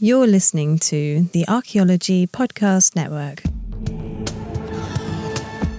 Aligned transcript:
You're 0.00 0.26
listening 0.26 0.80
to 0.90 1.28
the 1.32 1.46
Archaeology 1.46 2.26
Podcast 2.26 2.96
Network. 2.96 3.44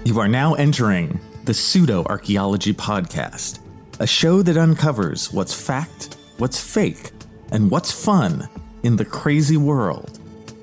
You 0.06 0.22
are 0.22 0.30
now 0.30 0.54
entering 0.54 1.20
the 1.44 1.54
Pseudo 1.54 2.06
Archaeology 2.06 2.74
Podcast, 2.74 3.60
a 4.00 4.08
show 4.08 4.42
that 4.42 4.56
uncovers 4.56 5.34
what's 5.34 5.54
fact, 5.54 6.16
what's 6.38 6.58
fake, 6.58 7.12
and 7.52 7.70
what's 7.70 7.92
fun 7.92 8.48
in 8.84 8.96
the 8.96 9.04
crazy 9.04 9.58
world 9.58 10.18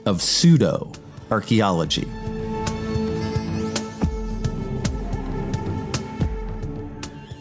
of 0.07 0.23
pseudo 0.23 0.91
archaeology. 1.30 2.09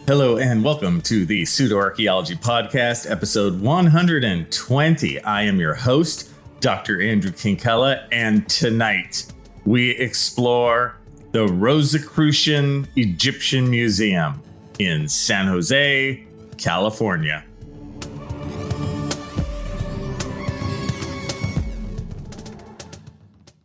Hello 0.08 0.36
and 0.36 0.64
welcome 0.64 1.00
to 1.02 1.24
the 1.24 1.44
Pseudo 1.44 1.76
Archaeology 1.76 2.34
Podcast, 2.34 3.08
episode 3.08 3.60
120. 3.60 5.20
I 5.20 5.42
am 5.42 5.60
your 5.60 5.74
host, 5.74 6.28
Dr. 6.58 7.00
Andrew 7.00 7.30
Kinkella, 7.30 8.08
and 8.10 8.48
tonight 8.48 9.32
we 9.64 9.90
explore 9.90 10.96
the 11.30 11.46
Rosicrucian 11.46 12.88
Egyptian 12.96 13.70
Museum 13.70 14.42
in 14.80 15.08
San 15.08 15.46
Jose, 15.46 16.26
California. 16.58 17.44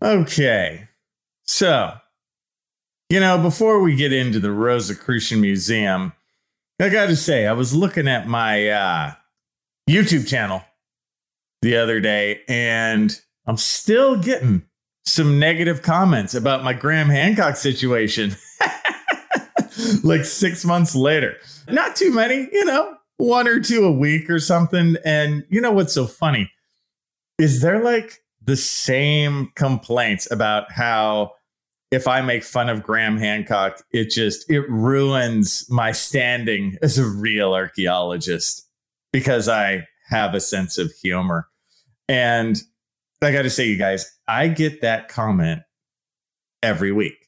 Okay, 0.04 0.88
so, 1.46 1.94
you 3.10 3.20
know, 3.20 3.40
before 3.40 3.82
we 3.82 3.96
get 3.96 4.14
into 4.14 4.40
the 4.40 4.52
Rosicrucian 4.52 5.42
Museum, 5.42 6.14
I 6.80 6.90
got 6.90 7.08
to 7.08 7.16
say, 7.16 7.48
I 7.48 7.54
was 7.54 7.74
looking 7.74 8.08
at 8.08 8.28
my 8.28 8.70
uh, 8.70 9.14
YouTube 9.90 10.28
channel 10.28 10.64
the 11.62 11.76
other 11.78 12.00
day, 12.00 12.42
and 12.48 13.20
I'm 13.48 13.58
still 13.58 14.16
getting 14.16 14.64
some 15.06 15.40
negative 15.40 15.82
comments 15.82 16.36
about 16.36 16.64
my 16.64 16.74
Graham 16.74 17.10
Hancock 17.10 17.56
situation. 17.56 18.36
like 20.04 20.26
six 20.26 20.66
months 20.66 20.96
later. 20.96 21.38
Not 21.68 21.96
too 21.96 22.14
many, 22.14 22.48
you 22.52 22.66
know, 22.66 22.96
one 23.18 23.48
or 23.48 23.60
two 23.60 23.86
a 23.86 23.92
week 23.92 24.30
or 24.30 24.40
something. 24.40 24.98
And 25.06 25.46
you 25.50 25.62
know 25.62 25.72
what's 25.72 25.94
so 25.94 26.06
funny? 26.06 26.52
Is 27.38 27.62
there 27.62 27.84
like 27.84 28.22
the 28.44 28.56
same 28.56 29.52
complaints 29.56 30.30
about 30.32 30.72
how 30.72 31.34
if 31.92 32.08
I 32.08 32.22
make 32.22 32.44
fun 32.44 32.70
of 32.70 32.84
Graham 32.84 33.18
Hancock, 33.18 33.82
it 33.92 34.10
just 34.10 34.50
it 34.50 34.70
ruins 34.70 35.66
my 35.70 35.92
standing 35.92 36.78
as 36.82 36.98
a 36.98 37.06
real 37.06 37.54
archaeologist 37.54 38.68
because 39.14 39.48
I 39.48 39.88
have 40.10 40.34
a 40.34 40.42
sense 40.42 40.78
of 40.78 40.92
humor. 41.02 41.48
And 42.10 42.62
I 43.22 43.32
got 43.32 43.44
to 43.44 43.50
say, 43.50 43.68
you 43.68 43.78
guys, 43.78 44.10
I 44.28 44.48
get 44.48 44.82
that 44.82 45.08
comment 45.08 45.62
every 46.62 46.92
week. 46.92 47.28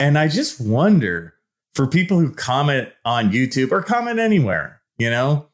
And 0.00 0.18
I 0.18 0.28
just 0.28 0.60
wonder 0.60 1.34
for 1.74 1.86
people 1.86 2.18
who 2.18 2.32
comment 2.32 2.88
on 3.04 3.30
YouTube 3.30 3.72
or 3.72 3.82
comment 3.82 4.18
anywhere, 4.18 4.80
you 4.96 5.10
know, 5.10 5.48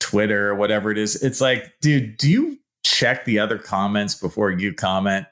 Twitter 0.00 0.50
or 0.50 0.54
whatever 0.54 0.90
it 0.90 0.98
is, 0.98 1.22
it's 1.22 1.40
like, 1.40 1.72
dude, 1.80 2.16
do 2.16 2.30
you 2.30 2.58
check 2.84 3.24
the 3.24 3.38
other 3.38 3.58
comments 3.58 4.14
before 4.14 4.50
you 4.50 4.72
comment? 4.74 5.26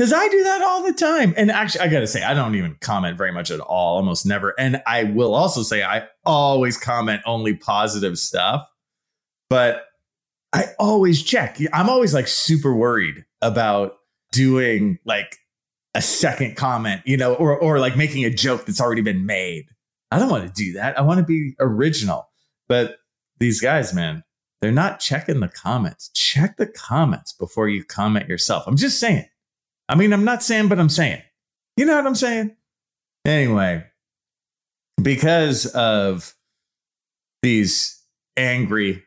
Because 0.00 0.14
I 0.14 0.28
do 0.28 0.44
that 0.44 0.62
all 0.62 0.82
the 0.82 0.94
time. 0.94 1.34
And 1.36 1.50
actually, 1.50 1.82
I 1.82 1.88
got 1.88 2.00
to 2.00 2.06
say, 2.06 2.22
I 2.22 2.32
don't 2.32 2.54
even 2.54 2.74
comment 2.80 3.18
very 3.18 3.32
much 3.32 3.50
at 3.50 3.60
all, 3.60 3.96
almost 3.96 4.24
never. 4.24 4.58
And 4.58 4.82
I 4.86 5.04
will 5.04 5.34
also 5.34 5.62
say, 5.62 5.82
I 5.82 6.08
always 6.24 6.78
comment 6.78 7.20
only 7.26 7.54
positive 7.54 8.18
stuff. 8.18 8.66
But 9.50 9.84
I 10.54 10.68
always 10.78 11.22
check. 11.22 11.58
I'm 11.74 11.90
always 11.90 12.14
like 12.14 12.28
super 12.28 12.74
worried 12.74 13.26
about 13.42 13.98
doing 14.32 14.98
like 15.04 15.36
a 15.94 16.00
second 16.00 16.56
comment, 16.56 17.02
you 17.04 17.18
know, 17.18 17.34
or 17.34 17.58
or 17.58 17.78
like 17.78 17.94
making 17.94 18.24
a 18.24 18.30
joke 18.30 18.64
that's 18.64 18.80
already 18.80 19.02
been 19.02 19.26
made. 19.26 19.66
I 20.10 20.18
don't 20.18 20.30
want 20.30 20.46
to 20.46 20.64
do 20.64 20.72
that. 20.78 20.98
I 20.98 21.02
want 21.02 21.18
to 21.18 21.26
be 21.26 21.56
original. 21.60 22.26
But 22.70 22.96
these 23.38 23.60
guys, 23.60 23.92
man, 23.92 24.24
they're 24.62 24.72
not 24.72 24.98
checking 24.98 25.40
the 25.40 25.48
comments. 25.48 26.08
Check 26.14 26.56
the 26.56 26.68
comments 26.68 27.34
before 27.34 27.68
you 27.68 27.84
comment 27.84 28.30
yourself. 28.30 28.64
I'm 28.66 28.78
just 28.78 28.98
saying. 28.98 29.26
I 29.90 29.96
mean, 29.96 30.12
I'm 30.12 30.24
not 30.24 30.40
saying, 30.40 30.68
but 30.68 30.78
I'm 30.78 30.88
saying. 30.88 31.20
You 31.76 31.84
know 31.84 31.96
what 31.96 32.06
I'm 32.06 32.14
saying? 32.14 32.54
Anyway, 33.24 33.84
because 35.02 35.66
of 35.66 36.34
these 37.42 38.00
angry 38.36 39.02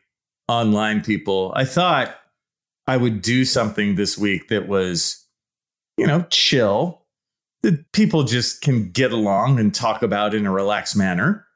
online 0.46 1.02
people, 1.02 1.52
I 1.56 1.64
thought 1.64 2.14
I 2.86 2.98
would 2.98 3.22
do 3.22 3.46
something 3.46 3.94
this 3.94 4.18
week 4.18 4.48
that 4.48 4.68
was, 4.68 5.26
you 5.96 6.06
know, 6.06 6.26
chill, 6.28 7.06
that 7.62 7.90
people 7.92 8.24
just 8.24 8.60
can 8.60 8.90
get 8.90 9.10
along 9.10 9.58
and 9.58 9.74
talk 9.74 10.02
about 10.02 10.34
in 10.34 10.44
a 10.44 10.52
relaxed 10.52 10.98
manner. 10.98 11.46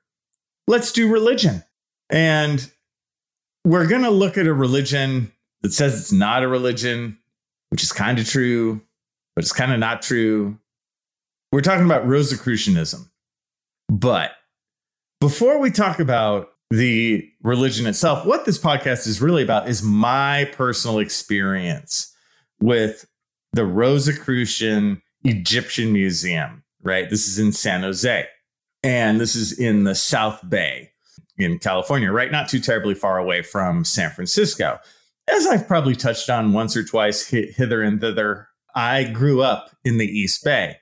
Let's 0.66 0.90
do 0.90 1.12
religion. 1.12 1.62
And 2.08 2.72
we're 3.66 3.88
going 3.88 4.04
to 4.04 4.10
look 4.10 4.38
at 4.38 4.46
a 4.46 4.54
religion 4.54 5.32
that 5.60 5.74
says 5.74 6.00
it's 6.00 6.12
not 6.12 6.42
a 6.42 6.48
religion, 6.48 7.18
which 7.68 7.82
is 7.82 7.92
kind 7.92 8.18
of 8.18 8.26
true, 8.26 8.80
but 9.38 9.44
it's 9.44 9.52
kind 9.52 9.70
of 9.70 9.78
not 9.78 10.02
true. 10.02 10.58
We're 11.52 11.60
talking 11.60 11.84
about 11.84 12.08
Rosicrucianism. 12.08 13.08
But 13.88 14.32
before 15.20 15.60
we 15.60 15.70
talk 15.70 16.00
about 16.00 16.48
the 16.72 17.30
religion 17.42 17.86
itself. 17.86 18.26
What 18.26 18.44
this 18.44 18.58
podcast 18.58 19.06
is 19.06 19.22
really 19.22 19.44
about 19.44 19.68
is 19.68 19.80
my 19.80 20.50
personal 20.56 20.98
experience 20.98 22.12
with 22.60 23.06
the 23.52 23.64
Rosicrucian 23.64 25.02
Egyptian 25.22 25.92
Museum, 25.92 26.64
right? 26.82 27.08
This 27.08 27.28
is 27.28 27.38
in 27.38 27.52
San 27.52 27.82
Jose. 27.82 28.26
And 28.82 29.20
this 29.20 29.34
is 29.34 29.56
in 29.56 29.84
the 29.84 29.94
South 29.94 30.40
Bay 30.48 30.90
in 31.36 31.60
California, 31.60 32.10
right? 32.10 32.32
Not 32.32 32.48
too 32.48 32.60
terribly 32.60 32.94
far 32.94 33.18
away 33.18 33.42
from 33.42 33.84
San 33.84 34.10
Francisco. 34.10 34.78
As 35.28 35.46
I've 35.46 35.68
probably 35.68 35.94
touched 35.94 36.28
on 36.28 36.52
once 36.52 36.76
or 36.76 36.84
twice 36.84 37.26
hither 37.28 37.82
and 37.82 38.00
thither, 38.00 38.47
I 38.78 39.02
grew 39.02 39.42
up 39.42 39.70
in 39.84 39.98
the 39.98 40.06
East 40.06 40.44
Bay 40.44 40.76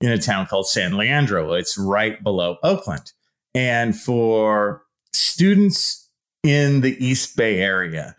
in 0.00 0.10
a 0.10 0.18
town 0.18 0.46
called 0.46 0.66
San 0.66 0.96
Leandro. 0.96 1.52
It's 1.52 1.78
right 1.78 2.20
below 2.20 2.56
Oakland. 2.64 3.12
And 3.54 3.96
for 3.96 4.82
students 5.12 6.10
in 6.42 6.80
the 6.80 6.96
East 6.98 7.36
Bay 7.36 7.60
area 7.60 8.16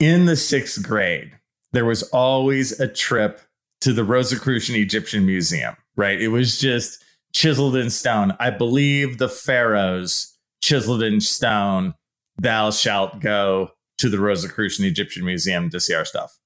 in 0.00 0.24
the 0.24 0.36
sixth 0.36 0.82
grade, 0.82 1.32
there 1.72 1.84
was 1.84 2.04
always 2.04 2.80
a 2.80 2.88
trip 2.88 3.42
to 3.82 3.92
the 3.92 4.04
Rosicrucian 4.04 4.74
Egyptian 4.74 5.26
Museum, 5.26 5.76
right? 5.94 6.18
It 6.18 6.28
was 6.28 6.58
just 6.58 7.04
chiseled 7.34 7.76
in 7.76 7.90
stone. 7.90 8.34
I 8.40 8.48
believe 8.48 9.18
the 9.18 9.28
pharaohs 9.28 10.34
chiseled 10.62 11.02
in 11.02 11.20
stone, 11.20 11.92
thou 12.40 12.70
shalt 12.70 13.20
go 13.20 13.72
to 13.98 14.08
the 14.08 14.18
Rosicrucian 14.18 14.86
Egyptian 14.86 15.26
Museum 15.26 15.68
to 15.68 15.78
see 15.78 15.92
our 15.92 16.06
stuff. 16.06 16.38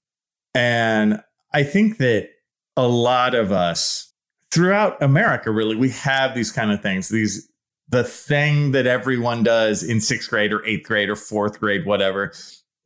And 0.54 1.22
I 1.52 1.62
think 1.62 1.98
that 1.98 2.30
a 2.76 2.86
lot 2.86 3.34
of 3.34 3.52
us 3.52 4.12
throughout 4.50 5.02
America, 5.02 5.50
really, 5.50 5.76
we 5.76 5.90
have 5.90 6.34
these 6.34 6.52
kind 6.52 6.72
of 6.72 6.82
things, 6.82 7.08
these 7.08 7.48
the 7.88 8.04
thing 8.04 8.70
that 8.70 8.86
everyone 8.86 9.42
does 9.42 9.82
in 9.82 10.00
sixth 10.00 10.30
grade 10.30 10.52
or 10.52 10.64
eighth 10.64 10.86
grade 10.86 11.08
or 11.08 11.16
fourth 11.16 11.58
grade, 11.58 11.84
whatever, 11.84 12.32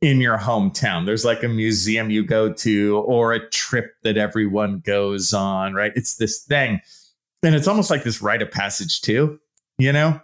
in 0.01 0.19
your 0.19 0.37
hometown. 0.37 1.05
There's 1.05 1.23
like 1.23 1.43
a 1.43 1.47
museum 1.47 2.09
you 2.09 2.23
go 2.23 2.51
to 2.51 2.97
or 2.97 3.31
a 3.31 3.49
trip 3.49 3.93
that 4.03 4.17
everyone 4.17 4.79
goes 4.79 5.31
on, 5.31 5.75
right? 5.75 5.91
It's 5.95 6.15
this 6.15 6.41
thing. 6.43 6.81
And 7.43 7.53
it's 7.53 7.67
almost 7.67 7.91
like 7.91 8.03
this 8.03 8.21
rite 8.21 8.41
of 8.41 8.49
passage, 8.49 9.01
too, 9.01 9.39
you 9.77 9.91
know? 9.93 10.19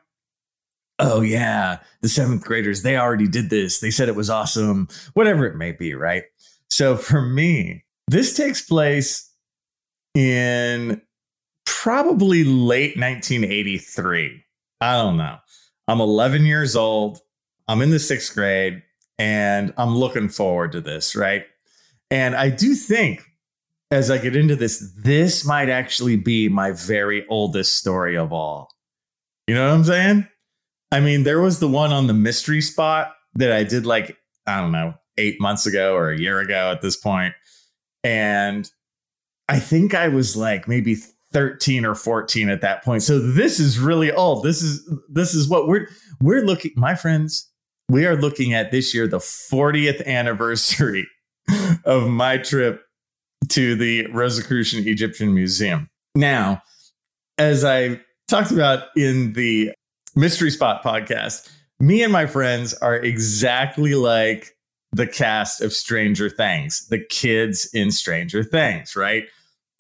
Oh, 0.98 1.22
yeah, 1.22 1.80
the 2.02 2.10
seventh 2.10 2.44
graders, 2.44 2.82
they 2.82 2.98
already 2.98 3.28
did 3.28 3.52
this. 3.52 3.80
They 3.80 3.92
said 3.92 4.10
it 4.10 4.16
was 4.16 4.30
awesome, 4.30 4.88
whatever 5.14 5.46
it 5.46 5.56
may 5.56 5.72
be, 5.72 5.94
right? 5.94 6.24
So 6.70 6.96
for 6.96 7.22
me, 7.22 7.84
this 8.12 8.36
takes 8.36 8.62
place 8.62 9.30
in 10.14 11.02
probably 11.66 12.44
late 12.44 12.98
1983 12.98 14.44
I 14.82 14.98
don't 14.98 15.18
know. 15.18 15.38
I'm 15.88 16.02
11 16.02 16.46
years 16.46 16.76
old. 16.76 17.20
I'm 17.68 17.82
in 17.82 17.92
the 17.92 18.00
sixth 18.00 18.34
grade 18.34 18.82
and 19.20 19.74
I'm 19.78 19.96
looking 19.96 20.28
forward 20.28 20.72
to 20.72 20.82
this, 20.82 21.16
right? 21.16 21.46
And 22.10 22.36
I 22.36 22.50
do 22.50 22.74
think 22.74 23.24
as 23.92 24.10
I 24.10 24.18
get 24.18 24.36
into 24.36 24.56
this, 24.56 24.92
this 24.98 25.46
might 25.46 25.70
actually 25.70 26.16
be 26.16 26.50
my 26.50 26.72
very 26.72 27.28
oldest 27.28 27.78
story 27.78 28.18
of 28.18 28.34
all. 28.34 28.70
You 29.48 29.54
know 29.54 29.68
what 29.68 29.76
I'm 29.76 29.84
saying? 29.84 30.28
I 30.92 31.00
mean, 31.00 31.24
there 31.24 31.42
was 31.42 31.60
the 31.60 31.68
one 31.68 31.94
on 31.94 32.08
the 32.08 32.14
mystery 32.14 32.62
spot 32.62 33.14
that 33.36 33.52
I 33.52 33.64
did 33.64 33.86
like, 33.86 34.18
I 34.48 34.60
don't 34.60 34.72
know, 34.72 34.96
eight 35.18 35.40
months 35.40 35.66
ago 35.66 35.94
or 35.94 36.10
a 36.10 36.20
year 36.20 36.40
ago 36.40 36.72
at 36.72 36.82
this 36.82 36.98
point. 36.98 37.36
And 38.04 38.70
I 39.48 39.60
think 39.60 39.94
I 39.94 40.08
was 40.08 40.36
like 40.36 40.68
maybe 40.68 40.96
13 41.34 41.86
or 41.86 41.96
14 41.96 42.50
at 42.50 42.62
that 42.62 42.84
point. 42.84 43.04
So 43.04 43.20
this 43.20 43.60
is 43.60 43.80
really 43.80 44.12
old. 44.12 44.44
This 44.44 44.62
is 44.62 44.90
this 45.10 45.34
is 45.34 45.48
what 45.48 45.68
we're 45.68 45.88
we're 46.22 46.42
looking 46.42 46.72
my 46.76 46.96
friends, 46.96 47.50
we 47.90 48.06
are 48.06 48.16
looking 48.16 48.54
at 48.54 48.72
this 48.72 48.94
year 48.94 49.08
the 49.08 49.18
40th 49.18 50.06
anniversary 50.06 51.08
of 51.86 52.08
my 52.08 52.38
trip 52.38 52.82
to 53.50 53.76
the 53.76 54.08
Rosicrucian 54.08 54.88
Egyptian 54.88 55.34
Museum. 55.34 55.90
Now, 56.16 56.62
as 57.38 57.64
I 57.66 58.00
talked 58.28 58.52
about 58.52 58.86
in 58.96 59.34
the 59.34 59.72
Mystery 60.16 60.52
Spot 60.52 60.84
podcast, 60.84 61.50
me 61.80 62.04
and 62.04 62.14
my 62.14 62.26
friends 62.26 62.74
are 62.76 62.96
exactly 62.96 63.96
like 63.96 64.56
the 64.92 65.08
cast 65.08 65.62
of 65.62 65.74
Stranger 65.74 66.30
Things, 66.30 66.88
the 66.90 67.00
kids 67.00 67.70
in 67.74 67.92
Stranger 67.92 68.44
Things, 68.44 68.96
right? 68.96 69.26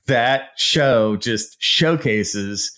That 0.08 0.50
show 0.58 1.18
just 1.18 1.62
showcases 1.62 2.78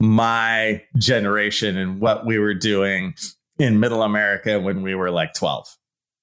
my 0.00 0.82
generation 0.98 1.76
and 1.76 2.00
what 2.00 2.26
we 2.26 2.38
were 2.38 2.54
doing 2.54 3.14
in 3.58 3.80
middle 3.80 4.02
America 4.02 4.58
when 4.58 4.82
we 4.82 4.94
were 4.94 5.10
like 5.10 5.34
12. 5.34 5.76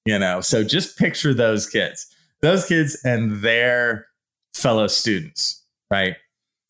You 0.05 0.17
know, 0.17 0.41
so 0.41 0.63
just 0.63 0.97
picture 0.97 1.33
those 1.33 1.67
kids, 1.67 2.07
those 2.41 2.65
kids 2.65 2.97
and 3.03 3.41
their 3.41 4.07
fellow 4.53 4.88
students, 4.88 5.63
right? 5.91 6.15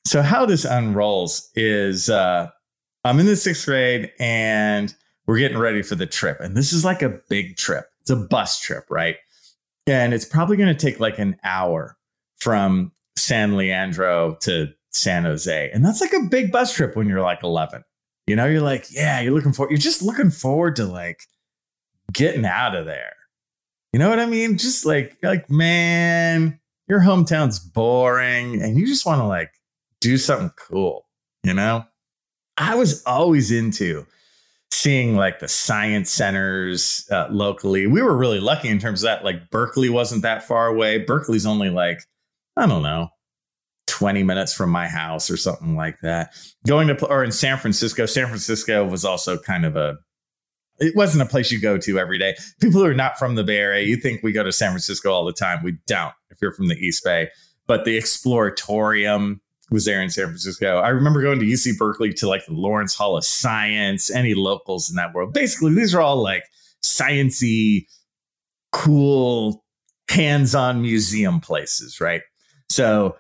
So, 0.06 0.22
how 0.22 0.46
this 0.46 0.66
unrolls 0.66 1.50
is 1.54 2.10
uh, 2.10 2.50
I'm 3.04 3.20
in 3.20 3.26
the 3.26 3.36
sixth 3.36 3.66
grade 3.66 4.12
and 4.20 4.94
we're 5.28 5.38
getting 5.38 5.58
ready 5.58 5.82
for 5.82 5.96
the 5.96 6.06
trip. 6.06 6.40
And 6.40 6.56
this 6.56 6.74
is 6.74 6.84
like 6.84 7.02
a 7.02 7.20
big 7.30 7.58
trip, 7.58 7.90
it's 8.08 8.12
a 8.12 8.28
bus 8.28 8.60
trip, 8.60 8.86
right? 8.90 9.18
And 9.86 10.14
it's 10.14 10.26
probably 10.26 10.56
going 10.56 10.74
to 10.74 10.86
take 10.86 11.00
like 11.00 11.20
an 11.20 11.36
hour 11.44 11.98
from 12.38 12.94
San 13.18 13.58
Leandro 13.58 14.38
to 14.42 14.70
San 14.92 15.24
Jose. 15.24 15.72
And 15.74 15.84
that's 15.84 16.00
like 16.00 16.14
a 16.14 16.28
big 16.30 16.52
bus 16.52 16.74
trip 16.74 16.96
when 16.96 17.10
you're 17.10 17.22
like 17.22 17.44
11. 17.44 17.84
You 18.26 18.38
know, 18.38 18.46
you're 18.46 18.62
like, 18.62 18.86
yeah, 18.92 19.20
you're 19.20 19.34
looking 19.34 19.52
for, 19.52 19.70
you're 19.70 19.78
just 19.78 20.02
looking 20.02 20.30
forward 20.30 20.78
to 20.78 20.86
like 20.86 21.22
getting 22.14 22.46
out 22.46 22.76
of 22.76 22.86
there. 22.86 23.14
You 23.92 24.00
know 24.00 24.10
what 24.10 24.20
I 24.20 24.26
mean? 24.26 24.58
Just 24.58 24.86
like, 24.86 25.18
like, 25.22 25.50
man, 25.50 26.60
your 26.88 27.02
hometown's 27.02 27.60
boring 27.60 28.62
and 28.62 28.78
you 28.78 28.88
just 28.88 29.06
want 29.06 29.20
to 29.20 29.28
like 29.28 29.52
do 30.00 30.18
something 30.18 30.52
cool, 30.58 31.06
you 31.44 31.54
know? 31.54 31.84
I 32.58 32.76
was 32.76 33.04
always 33.04 33.52
into 33.52 34.06
seeing 34.72 35.16
like 35.16 35.40
the 35.40 35.48
science 35.48 36.12
centers 36.12 37.08
uh, 37.12 37.28
locally. 37.30 37.88
We 37.88 38.02
were 38.02 38.16
really 38.16 38.40
lucky 38.40 38.70
in 38.70 38.80
terms 38.80 39.04
of 39.04 39.08
that. 39.08 39.24
Like 39.24 39.50
Berkeley 39.50 39.90
wasn't 39.90 40.22
that 40.24 40.44
far 40.44 40.68
away. 40.68 41.00
Berkeley's 41.00 41.46
only 41.46 41.70
like, 41.70 42.00
I 42.56 42.68
don't 42.68 42.84
know, 42.84 43.10
20 43.88 44.24
minutes 44.24 44.54
from 44.54 44.70
my 44.70 44.88
house 44.88 45.30
or 45.30 45.38
something 45.38 45.76
like 45.76 45.98
that. 46.02 46.34
Going 46.66 46.88
to, 46.88 47.06
or 47.08 47.24
in 47.24 47.32
San 47.32 47.58
Francisco, 47.58 48.06
San 48.06 48.28
Francisco 48.28 48.86
was 48.86 49.06
also 49.06 49.38
kind 49.38 49.66
of 49.66 49.76
a, 49.76 49.98
it 50.80 50.96
wasn't 50.96 51.24
a 51.24 51.26
place 51.26 51.52
you 51.52 51.60
go 51.60 51.78
to 51.80 51.98
every 51.98 52.20
day. 52.20 52.36
People 52.62 52.82
who 52.82 52.86
are 52.86 52.94
not 52.94 53.18
from 53.18 53.36
the 53.36 53.44
Bay 53.44 53.58
Area, 53.58 53.84
you 53.86 53.98
think 53.98 54.22
we 54.22 54.32
go 54.32 54.44
to 54.44 54.52
San 54.52 54.70
Francisco 54.70 55.12
all 55.12 55.26
the 55.26 55.34
time. 55.34 55.64
We 55.64 55.78
don't 55.88 56.14
if 56.30 56.38
you're 56.42 56.54
from 56.54 56.68
the 56.68 56.76
East 56.76 57.04
Bay. 57.04 57.30
But 57.66 57.84
the 57.84 57.98
Exploratorium 57.98 59.40
was 59.70 59.86
there 59.86 60.02
in 60.02 60.10
San 60.10 60.26
Francisco. 60.26 60.78
I 60.78 60.90
remember 60.90 61.22
going 61.22 61.40
to 61.40 61.46
UC 61.46 61.78
Berkeley 61.78 62.14
to 62.14 62.28
like 62.28 62.46
the 62.46 62.54
Lawrence 62.54 62.96
Hall 62.96 63.18
of 63.18 63.26
Science, 63.26 64.10
any 64.10 64.34
locals 64.34 64.90
in 64.90 64.96
that 64.96 65.14
world. 65.14 65.34
Basically, 65.34 65.74
these 65.74 65.94
are 65.94 66.02
all 66.02 66.22
like 66.22 66.44
sciency, 66.84 67.86
cool, 68.72 69.66
hands-on 70.10 70.82
museum 70.82 71.42
places, 71.42 72.00
right? 72.00 72.22
So 72.70 73.18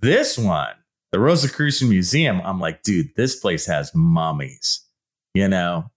this 0.00 0.38
one, 0.38 0.74
the 1.12 1.20
Rosicrucian 1.20 1.88
Museum, 1.88 2.40
I'm 2.44 2.60
like, 2.60 2.82
dude, 2.82 3.14
this 3.16 3.36
place 3.36 3.66
has 3.66 3.92
mummies, 3.94 4.80
you 5.34 5.48
know? 5.48 5.90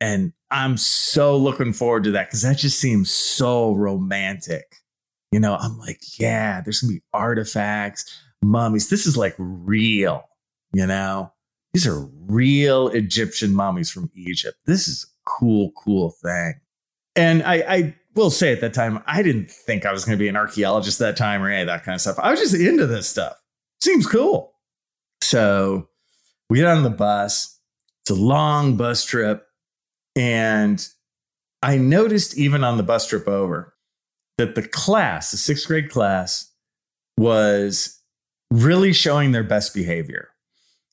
And 0.00 0.32
I'm 0.50 0.76
so 0.76 1.36
looking 1.36 1.72
forward 1.72 2.04
to 2.04 2.10
that 2.12 2.28
because 2.28 2.42
that 2.42 2.58
just 2.58 2.78
seems 2.78 3.10
so 3.10 3.72
romantic. 3.72 4.76
You 5.32 5.40
know, 5.40 5.56
I'm 5.56 5.78
like, 5.78 6.00
yeah, 6.18 6.60
there's 6.60 6.80
gonna 6.80 6.94
be 6.94 7.02
artifacts, 7.12 8.22
mummies. 8.46 8.88
This 8.88 9.06
is 9.06 9.16
like 9.16 9.34
real, 9.38 10.24
you 10.72 10.86
know? 10.86 11.32
These 11.72 11.86
are 11.86 12.08
real 12.26 12.88
Egyptian 12.88 13.54
mummies 13.54 13.90
from 13.90 14.10
Egypt. 14.14 14.56
This 14.64 14.88
is 14.88 15.04
a 15.04 15.30
cool, 15.30 15.72
cool 15.72 16.10
thing. 16.10 16.54
And 17.14 17.42
I, 17.42 17.54
I 17.54 17.96
will 18.14 18.30
say 18.30 18.52
at 18.52 18.62
that 18.62 18.72
time, 18.72 19.02
I 19.06 19.22
didn't 19.22 19.50
think 19.50 19.84
I 19.84 19.92
was 19.92 20.04
going 20.04 20.16
to 20.16 20.22
be 20.22 20.28
an 20.28 20.36
archaeologist 20.36 20.98
that 21.00 21.16
time 21.16 21.42
or 21.42 21.50
any 21.50 21.62
of 21.62 21.66
that 21.66 21.84
kind 21.84 21.94
of 21.94 22.00
stuff. 22.00 22.18
I 22.18 22.30
was 22.30 22.40
just 22.40 22.54
into 22.54 22.86
this 22.86 23.08
stuff. 23.08 23.34
Seems 23.82 24.06
cool. 24.06 24.54
So 25.20 25.88
we 26.48 26.58
get 26.58 26.66
on 26.66 26.82
the 26.82 26.90
bus. 26.90 27.58
It's 28.02 28.10
a 28.10 28.14
long 28.14 28.76
bus 28.76 29.04
trip. 29.04 29.46
And 30.14 30.86
I 31.62 31.76
noticed 31.76 32.38
even 32.38 32.64
on 32.64 32.78
the 32.78 32.82
bus 32.82 33.06
trip 33.06 33.28
over 33.28 33.74
that 34.38 34.54
the 34.54 34.66
class, 34.66 35.30
the 35.30 35.36
sixth 35.36 35.66
grade 35.66 35.90
class, 35.90 36.52
was 37.18 38.00
really 38.50 38.92
showing 38.92 39.32
their 39.32 39.44
best 39.44 39.74
behavior. 39.74 40.28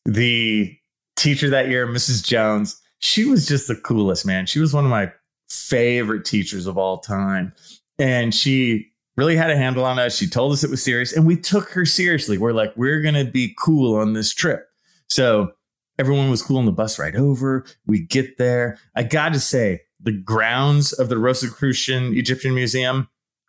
The 0.06 0.76
teacher 1.16 1.50
that 1.50 1.70
year, 1.70 1.88
Mrs. 1.88 2.24
Jones, 2.24 2.80
she 3.00 3.26
was 3.26 3.46
just 3.46 3.68
the 3.68 3.76
coolest, 3.76 4.26
man. 4.26 4.46
She 4.46 4.60
was 4.60 4.74
one 4.74 4.86
of 4.86 4.92
my 4.92 5.12
favorite 5.50 6.26
teachers 6.26 6.68
of 6.68 6.78
all 6.78 7.00
time. 7.00 7.54
And 8.00 8.34
she 8.34 8.88
really 9.16 9.36
had 9.36 9.52
a 9.52 9.58
handle 9.58 9.86
on 9.86 10.00
us. 10.00 10.18
She 10.18 10.28
told 10.28 10.52
us 10.52 10.64
it 10.64 10.70
was 10.70 10.84
serious 10.84 11.16
and 11.16 11.28
we 11.28 11.36
took 11.36 11.70
her 11.72 11.86
seriously. 11.86 12.38
We're 12.38 12.54
like, 12.54 12.74
we're 12.76 13.02
going 13.02 13.26
to 13.26 13.30
be 13.30 13.56
cool 13.60 13.96
on 13.96 14.14
this 14.14 14.34
trip. 14.34 14.66
So 15.10 15.52
everyone 16.00 16.32
was 16.32 16.42
cool 16.42 16.58
on 16.58 16.66
the 16.66 16.72
bus 16.72 16.98
ride 16.98 17.16
over. 17.16 17.66
We 17.86 18.06
get 18.06 18.38
there. 18.38 18.80
I 18.96 19.04
got 19.04 19.34
to 19.34 19.40
say, 19.40 19.82
the 20.04 20.12
grounds 20.12 20.92
of 20.92 21.08
the 21.08 21.18
Rosicrucian 21.18 22.14
Egyptian 22.16 22.54
Museum, 22.54 23.08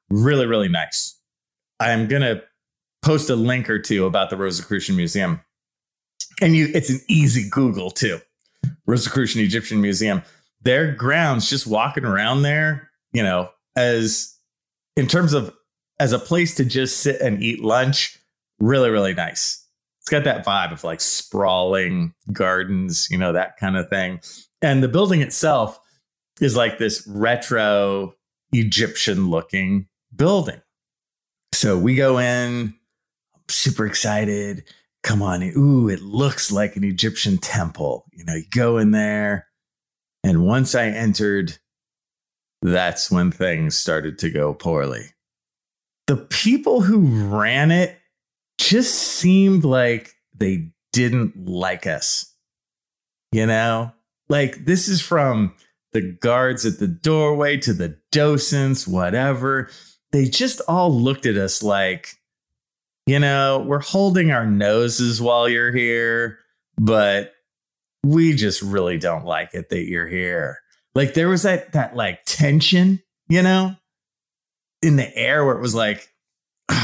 really, 0.09 0.47
really 0.47 0.69
nice. 0.69 1.19
I'm 1.81 2.06
going 2.06 2.23
to 2.23 2.43
post 3.05 3.29
a 3.29 3.37
link 3.37 3.69
or 3.69 3.79
two 3.79 4.06
about 4.06 4.31
the 4.31 4.37
Rosicrucian 4.37 4.96
Museum. 4.96 5.41
And 6.41 6.56
you, 6.56 6.70
it's 6.75 6.91
an 6.91 7.01
easy 7.06 7.49
Google 7.49 7.91
too. 7.91 8.20
Rosicrucian 8.87 9.43
Egyptian 9.43 9.81
Museum. 9.81 10.23
Their 10.63 10.93
grounds, 10.93 11.51
just 11.51 11.67
walking 11.67 12.05
around 12.05 12.43
there, 12.43 12.91
you 13.13 13.23
know, 13.23 13.51
as 13.77 14.34
in 14.96 15.06
terms 15.06 15.34
of 15.34 15.55
as 16.01 16.13
a 16.13 16.19
place 16.19 16.55
to 16.56 16.65
just 16.65 17.01
sit 17.01 17.20
and 17.20 17.43
eat 17.43 17.63
lunch, 17.63 18.19
really, 18.58 18.91
really 18.91 19.15
nice. 19.15 19.65
It's 20.01 20.08
got 20.08 20.25
that 20.25 20.44
vibe 20.44 20.73
of 20.73 20.82
like 20.82 21.01
sprawling 21.01 22.15
gardens, 22.32 23.08
you 23.11 23.19
know, 23.19 23.32
that 23.32 23.58
kind 23.58 23.77
of 23.77 23.89
thing. 23.89 24.20
And 24.63 24.82
the 24.82 24.89
building 24.89 25.20
itself 25.20 25.79
is 26.41 26.56
like 26.56 26.79
this 26.79 27.06
retro 27.06 28.15
Egyptian 28.53 29.29
looking 29.29 29.89
building. 30.15 30.61
So 31.53 31.79
we 31.79 31.94
go 31.94 32.19
in, 32.19 32.75
super 33.48 33.86
excited. 33.86 34.65
Come 35.03 35.22
on, 35.22 35.43
ooh, 35.43 35.89
it 35.89 36.01
looks 36.01 36.51
like 36.51 36.77
an 36.77 36.84
Egyptian 36.84 37.39
temple. 37.39 38.06
You 38.13 38.24
know, 38.24 38.34
you 38.34 38.44
go 38.51 38.79
in 38.79 38.91
there. 38.91 39.48
And 40.22 40.46
once 40.46 40.74
I 40.74 40.86
entered, 40.86 41.58
that's 42.63 43.10
when 43.10 43.31
things 43.31 43.77
started 43.77 44.19
to 44.20 44.31
go 44.31 44.55
poorly. 44.55 45.05
The 46.06 46.17
people 46.17 46.81
who 46.81 47.01
ran 47.29 47.70
it 47.70 47.98
just 48.58 48.94
seemed 48.94 49.65
like 49.65 50.15
they 50.34 50.70
didn't 50.93 51.46
like 51.46 51.86
us. 51.86 52.32
You 53.32 53.46
know, 53.46 53.93
like 54.29 54.65
this 54.65 54.89
is 54.89 55.03
from 55.03 55.55
the 55.93 56.01
guards 56.01 56.65
at 56.65 56.79
the 56.79 56.89
doorway 56.89 57.56
to 57.58 57.72
the 57.72 57.98
docents, 58.10 58.86
whatever. 58.86 59.69
They 60.13 60.24
just 60.24 60.60
all 60.69 60.93
looked 60.94 61.27
at 61.27 61.36
us 61.36 61.63
like, 61.63 62.17
you 63.06 63.19
know, 63.19 63.65
we're 63.67 63.81
holding 63.81 64.31
our 64.31 64.46
noses 64.46 65.20
while 65.20 65.49
you're 65.49 65.73
here, 65.73 66.39
but 66.79 67.32
we 68.05 68.34
just 68.34 68.63
really 68.63 68.99
don't 68.99 69.25
like 69.25 69.55
it 69.55 69.69
that 69.70 69.89
you're 69.89 70.06
here. 70.06 70.58
Like 70.94 71.15
there 71.15 71.29
was 71.29 71.43
that 71.43 71.73
that 71.73 71.96
like 71.96 72.20
tension, 72.25 73.03
you 73.29 73.43
know, 73.43 73.75
in 74.82 74.96
the 74.96 75.17
air 75.17 75.44
where 75.44 75.56
it 75.56 75.61
was 75.61 75.75
like, 75.75 76.08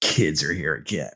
kids 0.00 0.42
are 0.42 0.52
here 0.52 0.74
again, 0.74 1.12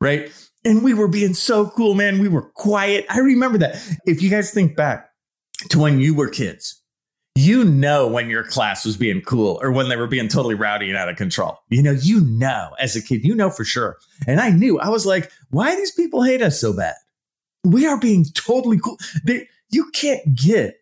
right? 0.00 0.32
And 0.64 0.82
we 0.82 0.94
were 0.94 1.08
being 1.08 1.34
so 1.34 1.68
cool, 1.70 1.94
man. 1.94 2.18
We 2.18 2.28
were 2.28 2.50
quiet. 2.54 3.06
I 3.08 3.18
remember 3.18 3.58
that. 3.58 3.76
If 4.04 4.22
you 4.22 4.30
guys 4.30 4.50
think 4.50 4.76
back 4.76 5.10
to 5.70 5.78
when 5.78 6.00
you 6.00 6.14
were 6.14 6.28
kids, 6.28 6.82
you 7.36 7.64
know 7.64 8.08
when 8.08 8.30
your 8.30 8.42
class 8.42 8.84
was 8.84 8.96
being 8.96 9.20
cool 9.20 9.58
or 9.62 9.70
when 9.70 9.88
they 9.88 9.96
were 9.96 10.06
being 10.06 10.26
totally 10.26 10.54
rowdy 10.54 10.88
and 10.88 10.96
out 10.96 11.08
of 11.10 11.16
control. 11.16 11.58
You 11.68 11.82
know, 11.82 11.92
you 11.92 12.22
know 12.22 12.70
as 12.80 12.96
a 12.96 13.02
kid, 13.02 13.24
you 13.24 13.34
know 13.34 13.50
for 13.50 13.64
sure. 13.64 13.98
And 14.26 14.40
I 14.40 14.50
knew, 14.50 14.80
I 14.80 14.88
was 14.88 15.04
like, 15.04 15.30
why 15.50 15.76
these 15.76 15.92
people 15.92 16.22
hate 16.22 16.40
us 16.40 16.58
so 16.58 16.72
bad? 16.74 16.94
We 17.62 17.86
are 17.86 18.00
being 18.00 18.24
totally 18.34 18.78
cool. 18.78 18.96
They, 19.24 19.48
you 19.70 19.90
can't 19.90 20.34
get 20.34 20.76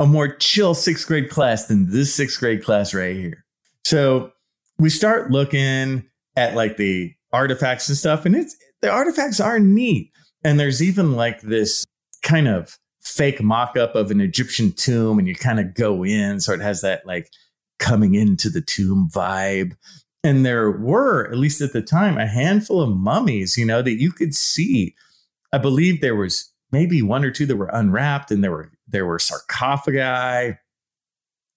a 0.00 0.06
more 0.06 0.34
chill 0.36 0.74
sixth 0.74 1.06
grade 1.06 1.28
class 1.28 1.66
than 1.66 1.90
this 1.90 2.14
sixth 2.14 2.38
grade 2.40 2.64
class 2.64 2.94
right 2.94 3.14
here. 3.14 3.44
So 3.84 4.32
we 4.78 4.90
start 4.90 5.30
looking 5.30 6.04
at 6.36 6.54
like 6.54 6.76
the 6.76 7.12
artifacts 7.32 7.88
and 7.88 7.98
stuff, 7.98 8.24
and 8.24 8.34
it's 8.34 8.56
the 8.80 8.90
artifacts 8.90 9.40
are 9.40 9.58
neat. 9.58 10.10
And 10.44 10.58
there's 10.58 10.82
even 10.82 11.14
like 11.16 11.40
this 11.42 11.84
kind 12.22 12.48
of 12.48 12.78
fake 13.08 13.42
mock-up 13.42 13.94
of 13.94 14.10
an 14.10 14.20
Egyptian 14.20 14.72
tomb, 14.72 15.18
and 15.18 15.26
you 15.26 15.34
kind 15.34 15.60
of 15.60 15.74
go 15.74 16.04
in, 16.04 16.40
so 16.40 16.52
it 16.52 16.60
has 16.60 16.80
that 16.82 17.06
like 17.06 17.30
coming 17.78 18.14
into 18.14 18.50
the 18.50 18.60
tomb 18.60 19.08
vibe. 19.12 19.76
And 20.24 20.44
there 20.44 20.70
were, 20.70 21.30
at 21.30 21.38
least 21.38 21.60
at 21.60 21.72
the 21.72 21.82
time, 21.82 22.18
a 22.18 22.26
handful 22.26 22.82
of 22.82 22.96
mummies, 22.96 23.56
you 23.56 23.64
know, 23.64 23.82
that 23.82 24.00
you 24.00 24.10
could 24.10 24.34
see. 24.34 24.94
I 25.52 25.58
believe 25.58 26.00
there 26.00 26.16
was 26.16 26.52
maybe 26.72 27.02
one 27.02 27.24
or 27.24 27.30
two 27.30 27.46
that 27.46 27.56
were 27.56 27.70
unwrapped, 27.72 28.30
and 28.30 28.42
there 28.42 28.50
were 28.50 28.72
there 28.88 29.06
were 29.06 29.18
sarcophagi, 29.18 30.58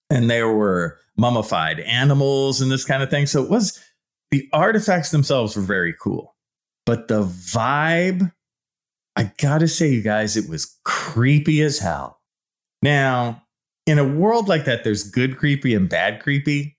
and 0.10 0.30
there 0.30 0.52
were 0.52 0.98
mummified 1.18 1.80
animals 1.82 2.62
and 2.62 2.72
this 2.72 2.86
kind 2.86 3.04
of 3.04 3.10
thing. 3.10 3.26
So 3.26 3.44
it 3.44 3.50
was 3.50 3.80
the 4.32 4.48
artifacts 4.54 5.12
themselves 5.12 5.56
were 5.56 5.62
very 5.62 5.94
cool, 6.00 6.36
but 6.86 7.08
the 7.08 7.24
vibe 7.24 8.32
I 9.16 9.32
gotta 9.38 9.68
say, 9.68 9.90
you 9.90 10.02
guys, 10.02 10.38
it 10.38 10.50
was 10.50 10.78
creepy 10.84 11.62
as 11.62 11.80
hell. 11.80 12.20
Now, 12.82 13.44
in 13.86 14.00
a 14.00 14.08
world 14.08 14.48
like 14.48 14.66
that, 14.66 14.84
there's 14.84 15.04
good 15.04 15.38
creepy 15.38 15.74
and 15.76 15.90
bad 15.90 16.22
creepy. 16.22 16.78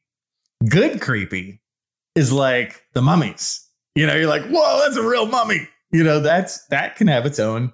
Good 0.68 1.00
creepy 1.00 1.60
is 2.14 2.32
like 2.32 2.84
the 2.94 3.02
mummies. 3.02 3.66
You 3.94 4.06
know, 4.06 4.14
you're 4.14 4.28
like, 4.28 4.44
whoa, 4.46 4.80
that's 4.80 4.96
a 4.96 5.06
real 5.06 5.26
mummy. 5.26 5.68
You 5.90 6.02
know, 6.02 6.20
that's 6.20 6.66
that 6.68 6.96
can 6.96 7.08
have 7.08 7.26
its 7.26 7.38
own 7.38 7.72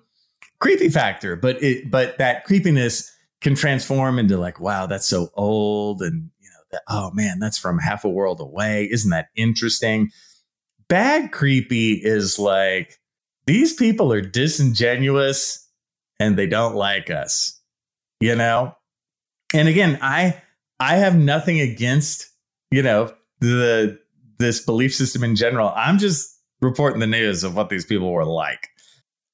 creepy 0.60 0.88
factor, 0.88 1.36
but 1.36 1.62
it 1.62 1.90
but 1.90 2.18
that 2.18 2.44
creepiness 2.44 3.12
can 3.40 3.54
transform 3.54 4.18
into 4.18 4.36
like, 4.36 4.58
wow, 4.58 4.86
that's 4.86 5.06
so 5.06 5.28
old, 5.34 6.02
and 6.02 6.30
you 6.40 6.48
know, 6.50 6.60
that, 6.72 6.82
oh 6.88 7.10
man, 7.12 7.38
that's 7.38 7.58
from 7.58 7.78
half 7.78 8.04
a 8.04 8.08
world 8.08 8.40
away. 8.40 8.88
Isn't 8.90 9.10
that 9.10 9.28
interesting? 9.36 10.10
Bad 10.88 11.30
creepy 11.30 11.92
is 11.92 12.38
like 12.38 12.98
these 13.48 13.72
people 13.72 14.12
are 14.12 14.20
disingenuous 14.20 15.66
and 16.20 16.36
they 16.36 16.46
don't 16.46 16.74
like 16.74 17.08
us, 17.08 17.58
you 18.20 18.36
know? 18.36 18.76
And 19.54 19.68
again, 19.68 19.98
I 20.02 20.42
I 20.78 20.96
have 20.96 21.16
nothing 21.16 21.58
against, 21.58 22.26
you 22.70 22.82
know, 22.82 23.10
the 23.40 23.98
this 24.38 24.60
belief 24.60 24.94
system 24.94 25.24
in 25.24 25.34
general. 25.34 25.72
I'm 25.74 25.96
just 25.96 26.38
reporting 26.60 27.00
the 27.00 27.06
news 27.06 27.42
of 27.42 27.56
what 27.56 27.70
these 27.70 27.86
people 27.86 28.12
were 28.12 28.26
like. 28.26 28.68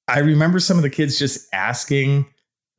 I 0.07 0.21
remember 0.21 0.61
some 0.61 0.77
of 0.77 0.85
the 0.85 0.91
kids 0.91 1.19
just 1.19 1.49
asking 1.53 2.27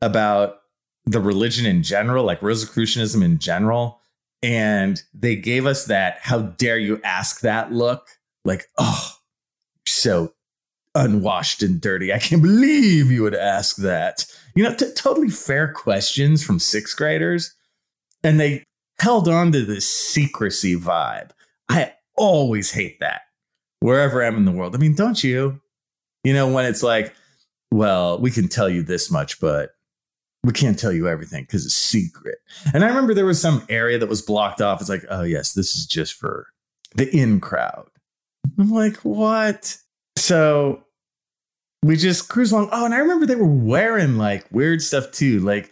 about 0.01 0.59
the 1.05 1.19
religion 1.19 1.65
in 1.65 1.83
general, 1.83 2.23
like 2.23 2.41
Rosicrucianism 2.41 3.21
in 3.21 3.39
general. 3.39 3.99
And 4.41 5.01
they 5.13 5.35
gave 5.35 5.65
us 5.65 5.85
that, 5.85 6.19
how 6.21 6.39
dare 6.39 6.77
you 6.77 7.01
ask 7.03 7.41
that 7.41 7.73
look? 7.73 8.07
Like, 8.45 8.67
oh, 8.77 9.11
so 9.85 10.31
unwashed 10.95 11.61
and 11.61 11.79
dirty. 11.79 12.13
I 12.13 12.19
can't 12.19 12.41
believe 12.41 13.11
you 13.11 13.23
would 13.23 13.35
ask 13.35 13.77
that. 13.77 14.25
You 14.55 14.63
know, 14.63 14.73
t- 14.73 14.91
totally 14.95 15.29
fair 15.29 15.71
questions 15.71 16.43
from 16.43 16.59
sixth 16.59 16.95
graders. 16.97 17.53
And 18.23 18.39
they 18.39 18.63
held 18.99 19.27
on 19.27 19.51
to 19.51 19.65
this 19.65 19.87
secrecy 19.87 20.75
vibe. 20.75 21.31
I 21.69 21.93
always 22.15 22.71
hate 22.71 22.99
that 23.01 23.21
wherever 23.81 24.23
I'm 24.23 24.37
in 24.37 24.45
the 24.45 24.51
world. 24.51 24.75
I 24.75 24.79
mean, 24.79 24.95
don't 24.95 25.23
you? 25.23 25.61
You 26.23 26.33
know, 26.33 26.51
when 26.51 26.65
it's 26.65 26.81
like, 26.81 27.13
well, 27.71 28.19
we 28.19 28.31
can 28.31 28.47
tell 28.47 28.69
you 28.69 28.81
this 28.81 29.11
much, 29.11 29.39
but 29.39 29.71
we 30.43 30.53
can't 30.53 30.79
tell 30.79 30.91
you 30.91 31.07
everything 31.07 31.43
because 31.43 31.65
it's 31.65 31.75
secret. 31.75 32.37
And 32.73 32.83
I 32.83 32.87
remember 32.87 33.13
there 33.13 33.25
was 33.25 33.41
some 33.41 33.65
area 33.67 33.97
that 33.97 34.09
was 34.09 34.21
blocked 34.21 34.61
off. 34.61 34.79
It's 34.79 34.89
like, 34.89 35.05
oh, 35.09 35.23
yes, 35.23 35.53
this 35.53 35.75
is 35.75 35.85
just 35.85 36.13
for 36.13 36.47
the 36.95 37.13
in 37.15 37.39
crowd. 37.41 37.89
I'm 38.57 38.71
like, 38.71 38.97
what? 38.97 39.77
So 40.17 40.84
we 41.85 41.95
just 41.95 42.29
cruise 42.29 42.51
along. 42.51 42.69
Oh, 42.71 42.85
and 42.85 42.95
I 42.95 42.97
remember 42.97 43.27
they 43.27 43.35
were 43.35 43.45
wearing 43.45 44.17
like 44.17 44.47
weird 44.51 44.81
stuff 44.81 45.11
too. 45.11 45.39
Like 45.39 45.71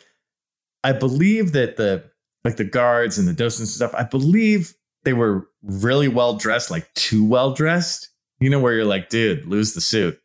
I 0.84 0.92
believe 0.92 1.54
that 1.54 1.78
the 1.78 2.04
like 2.44 2.58
the 2.58 2.64
guards 2.64 3.18
and 3.18 3.28
the 3.28 3.34
docents 3.34 3.72
and 3.72 3.90
stuff, 3.90 3.96
I 3.96 4.04
believe 4.04 4.76
they 5.06 5.14
were 5.14 5.48
really 5.64 6.08
well 6.08 6.36
dressed, 6.36 6.70
like 6.70 6.94
too 6.94 7.26
well 7.26 7.54
dressed. 7.54 8.10
You 8.40 8.52
know, 8.52 8.60
where 8.60 8.74
you're 8.74 8.86
like, 8.86 9.10
dude, 9.10 9.48
lose 9.48 9.74
the 9.74 9.82
suit. 9.82 10.20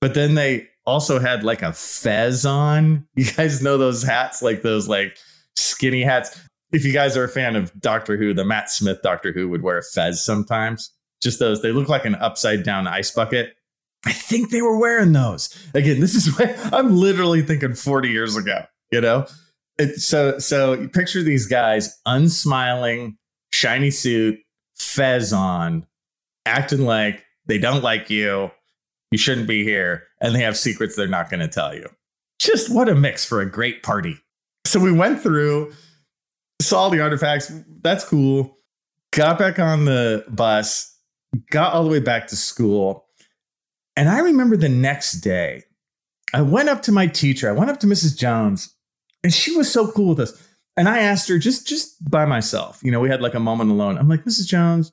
But 0.00 0.14
then 0.14 0.34
they 0.34 0.68
also 0.86 1.18
had 1.18 1.44
like 1.44 1.60
a 1.60 1.74
fez 1.74 2.46
on. 2.46 3.06
You 3.14 3.30
guys 3.30 3.62
know 3.62 3.76
those 3.76 4.02
hats, 4.02 4.40
like 4.40 4.62
those 4.62 4.88
like 4.88 5.18
skinny 5.56 6.02
hats. 6.02 6.40
If 6.72 6.86
you 6.86 6.92
guys 6.92 7.18
are 7.18 7.24
a 7.24 7.28
fan 7.28 7.54
of 7.54 7.78
Doctor 7.78 8.16
Who, 8.16 8.32
the 8.32 8.46
Matt 8.46 8.70
Smith 8.70 9.00
Doctor 9.02 9.32
Who 9.32 9.50
would 9.50 9.62
wear 9.62 9.78
a 9.78 9.82
fez 9.82 10.24
sometimes. 10.24 10.90
Just 11.20 11.38
those, 11.38 11.60
they 11.60 11.72
look 11.72 11.88
like 11.88 12.04
an 12.06 12.14
upside 12.14 12.62
down 12.62 12.86
ice 12.86 13.10
bucket 13.10 13.57
I 14.06 14.12
think 14.12 14.50
they 14.50 14.62
were 14.62 14.78
wearing 14.78 15.12
those. 15.12 15.50
Again, 15.74 16.00
this 16.00 16.14
is 16.14 16.40
I'm 16.72 16.94
literally 16.96 17.42
thinking 17.42 17.74
40 17.74 18.08
years 18.08 18.36
ago, 18.36 18.64
you 18.90 19.00
know? 19.00 19.26
It, 19.78 20.00
so 20.00 20.38
so 20.38 20.72
you 20.72 20.88
picture 20.88 21.22
these 21.22 21.46
guys 21.46 21.96
unsmiling, 22.06 23.16
shiny 23.52 23.90
suit, 23.90 24.38
fez 24.76 25.32
on, 25.32 25.86
acting 26.46 26.84
like 26.84 27.24
they 27.46 27.58
don't 27.58 27.82
like 27.82 28.10
you, 28.10 28.50
you 29.10 29.18
shouldn't 29.18 29.46
be 29.46 29.64
here, 29.64 30.04
and 30.20 30.34
they 30.34 30.40
have 30.40 30.56
secrets 30.56 30.96
they're 30.96 31.06
not 31.06 31.30
going 31.30 31.40
to 31.40 31.48
tell 31.48 31.74
you. 31.74 31.88
Just 32.40 32.72
what 32.72 32.88
a 32.88 32.94
mix 32.94 33.24
for 33.24 33.40
a 33.40 33.50
great 33.50 33.82
party. 33.82 34.16
So 34.64 34.80
we 34.80 34.92
went 34.92 35.20
through, 35.20 35.72
saw 36.60 36.88
the 36.88 37.00
artifacts, 37.00 37.52
that's 37.80 38.04
cool. 38.04 38.56
Got 39.12 39.38
back 39.38 39.58
on 39.58 39.86
the 39.86 40.24
bus, 40.28 40.94
got 41.50 41.72
all 41.72 41.84
the 41.84 41.90
way 41.90 42.00
back 42.00 42.26
to 42.28 42.36
school 42.36 43.07
and 43.98 44.08
I 44.08 44.20
remember 44.20 44.56
the 44.56 44.68
next 44.68 45.14
day, 45.14 45.64
I 46.32 46.40
went 46.42 46.68
up 46.68 46.82
to 46.82 46.92
my 46.92 47.08
teacher, 47.08 47.48
I 47.48 47.52
went 47.52 47.68
up 47.68 47.80
to 47.80 47.88
Mrs. 47.88 48.16
Jones, 48.16 48.72
and 49.24 49.34
she 49.34 49.56
was 49.56 49.72
so 49.72 49.90
cool 49.90 50.10
with 50.10 50.20
us. 50.20 50.48
And 50.76 50.88
I 50.88 51.00
asked 51.00 51.28
her 51.28 51.36
just 51.36 51.66
just 51.66 52.08
by 52.08 52.24
myself, 52.24 52.78
you 52.84 52.92
know, 52.92 53.00
we 53.00 53.08
had 53.08 53.20
like 53.20 53.34
a 53.34 53.40
moment 53.40 53.72
alone. 53.72 53.98
I'm 53.98 54.08
like, 54.08 54.22
Mrs. 54.22 54.46
Jones, 54.46 54.92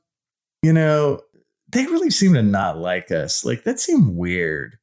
you 0.64 0.74
know, 0.74 1.22
they 1.70 1.86
really 1.86 2.10
seem 2.10 2.34
to 2.34 2.42
not 2.42 2.80
like 2.80 3.12
us. 3.12 3.46
Like 3.46 3.64
that 3.66 3.80
seemed 3.80 4.16
weird. 4.16 4.80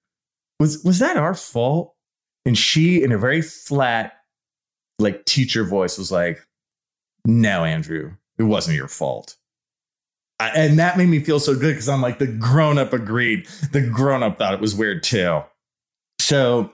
Was 0.61 0.85
was 0.85 1.01
that 1.01 1.17
our 1.17 1.35
fault? 1.35 1.97
And 2.47 2.57
she, 2.57 3.03
in 3.03 3.11
a 3.11 3.19
very 3.19 3.43
flat, 3.43 4.13
like 5.01 5.25
teacher 5.25 5.65
voice, 5.65 5.99
was 5.99 6.13
like, 6.13 6.47
No, 7.27 7.65
Andrew, 7.65 8.13
it 8.39 8.45
wasn't 8.45 8.77
your 8.77 8.87
fault 8.87 9.37
and 10.55 10.79
that 10.79 10.97
made 10.97 11.09
me 11.09 11.21
feel 11.21 11.41
so 11.41 11.55
good 11.55 11.73
because 11.73 11.89
I'm 11.89 12.01
like, 12.01 12.19
the 12.19 12.27
grown 12.27 12.79
up 12.79 12.93
agreed. 12.93 13.47
The 13.73 13.81
grown 13.81 14.23
up 14.23 14.39
thought 14.39 14.55
it 14.55 14.61
was 14.61 14.75
weird 14.75 15.03
too. 15.03 15.43
So 16.19 16.71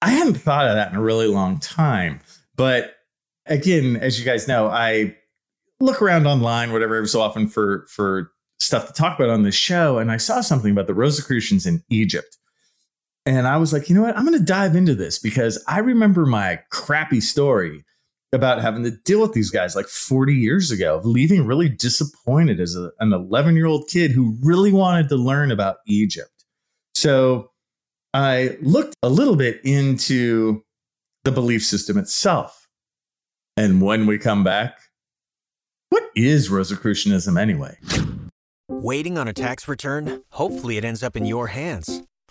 I 0.00 0.10
hadn't 0.10 0.34
thought 0.34 0.66
of 0.66 0.74
that 0.74 0.90
in 0.90 0.96
a 0.96 1.02
really 1.02 1.26
long 1.26 1.58
time. 1.58 2.20
But 2.56 2.96
again, 3.46 3.96
as 3.96 4.18
you 4.18 4.24
guys 4.24 4.46
know, 4.48 4.68
I 4.68 5.16
look 5.80 6.02
around 6.02 6.26
online, 6.26 6.72
whatever, 6.72 6.96
every 6.96 7.08
so 7.08 7.20
often 7.20 7.48
for 7.48 7.86
for 7.88 8.30
stuff 8.60 8.86
to 8.86 8.92
talk 8.92 9.18
about 9.18 9.30
on 9.30 9.42
this 9.42 9.54
show. 9.54 9.98
And 9.98 10.10
I 10.10 10.16
saw 10.16 10.40
something 10.40 10.70
about 10.70 10.86
the 10.86 10.94
Rosicrucians 10.94 11.66
in 11.66 11.82
Egypt. 11.90 12.36
And 13.26 13.46
I 13.46 13.56
was 13.56 13.72
like, 13.72 13.88
you 13.88 13.94
know 13.94 14.02
what? 14.02 14.16
I'm 14.16 14.26
going 14.26 14.38
to 14.38 14.44
dive 14.44 14.74
into 14.74 14.94
this 14.94 15.18
because 15.18 15.62
I 15.68 15.78
remember 15.78 16.26
my 16.26 16.60
crappy 16.70 17.20
story 17.20 17.84
about 18.32 18.62
having 18.62 18.82
to 18.84 18.90
deal 18.90 19.20
with 19.20 19.32
these 19.32 19.50
guys 19.50 19.76
like 19.76 19.86
40 19.86 20.34
years 20.34 20.70
ago, 20.70 21.00
leaving 21.04 21.46
really 21.46 21.68
disappointed 21.68 22.60
as 22.60 22.74
a, 22.74 22.90
an 22.98 23.12
11 23.12 23.56
year 23.56 23.66
old 23.66 23.88
kid 23.88 24.12
who 24.12 24.36
really 24.42 24.72
wanted 24.72 25.08
to 25.10 25.16
learn 25.16 25.50
about 25.50 25.76
Egypt. 25.86 26.30
So 26.94 27.50
I 28.14 28.56
looked 28.62 28.96
a 29.02 29.08
little 29.08 29.36
bit 29.36 29.60
into 29.64 30.62
the 31.24 31.32
belief 31.32 31.64
system 31.64 31.98
itself. 31.98 32.68
And 33.56 33.82
when 33.82 34.06
we 34.06 34.18
come 34.18 34.44
back, 34.44 34.78
what 35.90 36.04
is 36.16 36.48
Rosicrucianism 36.48 37.36
anyway? 37.36 37.76
Waiting 38.68 39.18
on 39.18 39.28
a 39.28 39.34
tax 39.34 39.68
return? 39.68 40.22
Hopefully, 40.30 40.78
it 40.78 40.84
ends 40.84 41.02
up 41.02 41.16
in 41.16 41.26
your 41.26 41.48
hands 41.48 42.02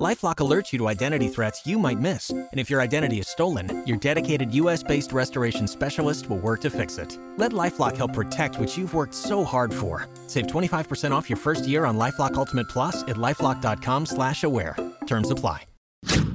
LifeLock 0.00 0.36
alerts 0.36 0.72
you 0.72 0.78
to 0.78 0.88
identity 0.88 1.28
threats 1.28 1.66
you 1.66 1.78
might 1.78 2.00
miss. 2.00 2.30
And 2.30 2.48
if 2.58 2.70
your 2.70 2.80
identity 2.80 3.18
is 3.18 3.28
stolen, 3.28 3.86
your 3.86 3.98
dedicated 3.98 4.54
US-based 4.54 5.12
restoration 5.12 5.68
specialist 5.68 6.30
will 6.30 6.38
work 6.38 6.62
to 6.62 6.70
fix 6.70 6.96
it. 6.96 7.18
Let 7.36 7.52
LifeLock 7.52 7.98
help 7.98 8.14
protect 8.14 8.58
what 8.58 8.78
you've 8.78 8.94
worked 8.94 9.12
so 9.12 9.44
hard 9.44 9.74
for. 9.74 10.08
Save 10.26 10.46
25% 10.46 11.10
off 11.10 11.28
your 11.28 11.36
first 11.36 11.68
year 11.68 11.84
on 11.84 11.98
LifeLock 11.98 12.34
Ultimate 12.34 12.70
Plus 12.70 13.02
at 13.02 13.16
LifeLock.com 13.16 14.06
slash 14.06 14.42
aware. 14.42 14.74
Terms 15.06 15.30
apply. 15.30 15.64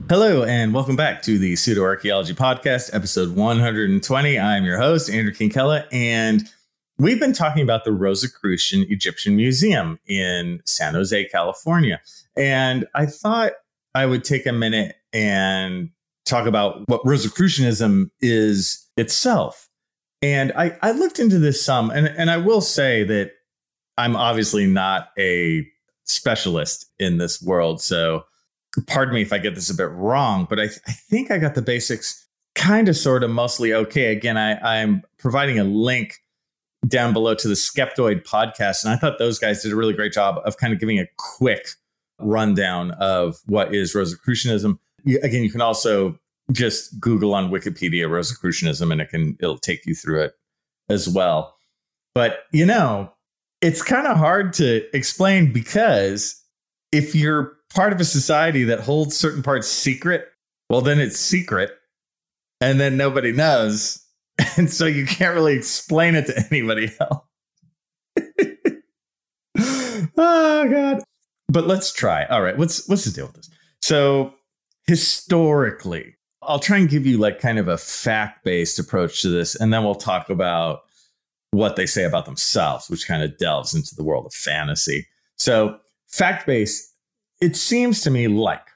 Hello, 0.10 0.44
and 0.44 0.72
welcome 0.72 0.96
back 0.96 1.24
to 1.24 1.40
the 1.40 1.56
Pseudo 1.56 1.82
Archaeology 1.82 2.36
Podcast, 2.36 2.94
episode 2.94 3.36
120. 3.36 4.38
I'm 4.38 4.64
your 4.64 4.78
host, 4.78 5.10
Andrew 5.10 5.34
Kinkella, 5.34 5.88
and 5.92 6.48
we've 6.98 7.20
been 7.20 7.34
talking 7.34 7.64
about 7.64 7.84
the 7.84 7.92
Rosicrucian 7.92 8.86
Egyptian 8.90 9.36
Museum 9.36 10.00
in 10.08 10.62
San 10.66 10.94
Jose, 10.94 11.26
California. 11.26 12.02
And 12.36 12.86
I 12.96 13.06
thought 13.06 13.54
I 13.94 14.06
would 14.06 14.24
take 14.24 14.46
a 14.46 14.54
minute 14.54 14.96
and 15.14 15.90
talk 16.26 16.48
about 16.48 16.88
what 16.88 17.06
Rosicrucianism 17.06 18.12
is 18.22 18.88
itself. 18.98 19.70
And 20.22 20.52
I, 20.56 20.78
I 20.82 20.92
looked 20.92 21.20
into 21.20 21.38
this 21.38 21.64
some, 21.64 21.92
and, 21.92 22.08
and 22.08 22.32
I 22.32 22.38
will 22.38 22.62
say 22.62 23.04
that 23.04 23.32
I'm 23.98 24.16
obviously 24.16 24.66
not 24.66 25.10
a 25.18 25.68
specialist 26.04 26.90
in 27.00 27.18
this 27.18 27.42
world. 27.42 27.82
So 27.82 28.26
pardon 28.88 29.14
me 29.14 29.22
if 29.22 29.32
I 29.32 29.38
get 29.38 29.56
this 29.56 29.70
a 29.70 29.76
bit 29.76 29.90
wrong, 29.92 30.48
but 30.50 30.60
I, 30.60 30.64
I 30.64 30.92
think 30.92 31.32
I 31.32 31.38
got 31.38 31.56
the 31.56 31.62
basics 31.62 32.26
kind 32.56 32.90
of 32.90 32.98
sort 32.98 33.24
of 33.24 33.30
mostly 33.30 33.74
okay. 33.74 34.12
Again, 34.12 34.38
I, 34.38 34.82
I'm 34.82 35.04
providing 35.18 35.60
a 35.60 35.64
link 35.64 36.20
down 36.88 37.14
below 37.14 37.36
to 37.36 37.48
the 37.48 37.54
Skeptoid 37.54 38.24
podcast. 38.24 38.84
And 38.84 38.94
I 38.94 38.98
thought 38.98 39.18
those 39.18 39.40
guys 39.40 39.64
did 39.64 39.72
a 39.72 39.76
really 39.76 39.94
great 39.94 40.14
job 40.14 40.42
of 40.46 40.58
kind 40.58 40.74
of 40.74 40.80
giving 40.80 41.00
a 41.00 41.08
quick 41.18 41.70
rundown 42.20 42.92
of 42.92 43.38
what 43.46 43.74
is 43.74 43.94
Rosicrucianism. 43.94 44.80
Again, 45.06 45.44
you 45.44 45.52
can 45.52 45.62
also 45.62 46.18
just 46.52 47.00
Google 47.00 47.34
on 47.34 47.50
Wikipedia 47.50 48.10
Rosicrucianism 48.10 48.92
and 48.92 49.02
it 49.02 49.10
can 49.10 49.36
it'll 49.40 49.58
take 49.58 49.86
you 49.86 49.96
through 49.96 50.22
it 50.22 50.34
as 50.90 51.10
well. 51.10 51.56
But 52.14 52.40
you 52.52 52.66
know, 52.66 53.12
it's 53.62 53.82
kind 53.82 54.08
of 54.08 54.18
hard 54.18 54.54
to 54.54 54.84
explain 54.96 55.52
because 55.52 56.42
if 56.92 57.16
you're 57.16 57.58
part 57.74 57.94
of 57.94 58.00
a 58.00 58.06
society 58.06 58.64
that 58.66 58.80
holds 58.80 59.18
certain 59.18 59.44
parts 59.44 59.68
secret, 59.68 60.28
well, 60.70 60.82
then 60.82 61.00
it's 61.00 61.20
secret 61.20 61.72
and 62.62 62.80
then 62.80 62.98
nobody 62.98 63.32
knows. 63.32 64.05
And 64.58 64.72
so 64.72 64.86
you 64.86 65.06
can't 65.06 65.34
really 65.34 65.56
explain 65.56 66.16
it 66.16 66.28
to 66.28 66.46
anybody 66.52 66.92
else. 67.00 67.26
oh, 70.18 70.68
God. 70.70 71.04
But 71.50 71.68
let's 71.68 71.94
try. 71.94 72.26
All 72.26 72.42
right, 72.42 72.58
what's 72.58 72.88
what's 72.88 73.06
let's 73.06 73.16
deal 73.16 73.28
with 73.28 73.36
this. 73.36 73.50
So 73.82 74.34
historically, 74.88 76.16
I'll 76.42 76.60
try 76.60 76.78
and 76.78 76.90
give 76.90 77.06
you 77.06 77.18
like 77.18 77.40
kind 77.40 77.60
of 77.60 77.68
a 77.68 77.78
fact-based 77.78 78.80
approach 78.80 79.22
to 79.22 79.30
this, 79.30 79.56
and 79.56 79.74
then 79.74 79.84
we'll 79.84 79.96
talk 79.96 80.30
about 80.30 80.82
what 81.52 81.76
they 81.76 81.86
say 81.86 82.04
about 82.04 82.26
themselves, 82.26 82.90
which 82.90 83.08
kind 83.08 83.24
of 83.24 83.38
delves 83.38 83.74
into 83.74 83.96
the 83.96 84.04
world 84.04 84.26
of 84.26 84.34
fantasy. 84.34 85.08
So 85.38 85.78
fact-based 86.08 86.92
it 87.42 87.56
seems 87.56 88.02
to 88.02 88.10
me 88.10 88.28
like 88.28 88.68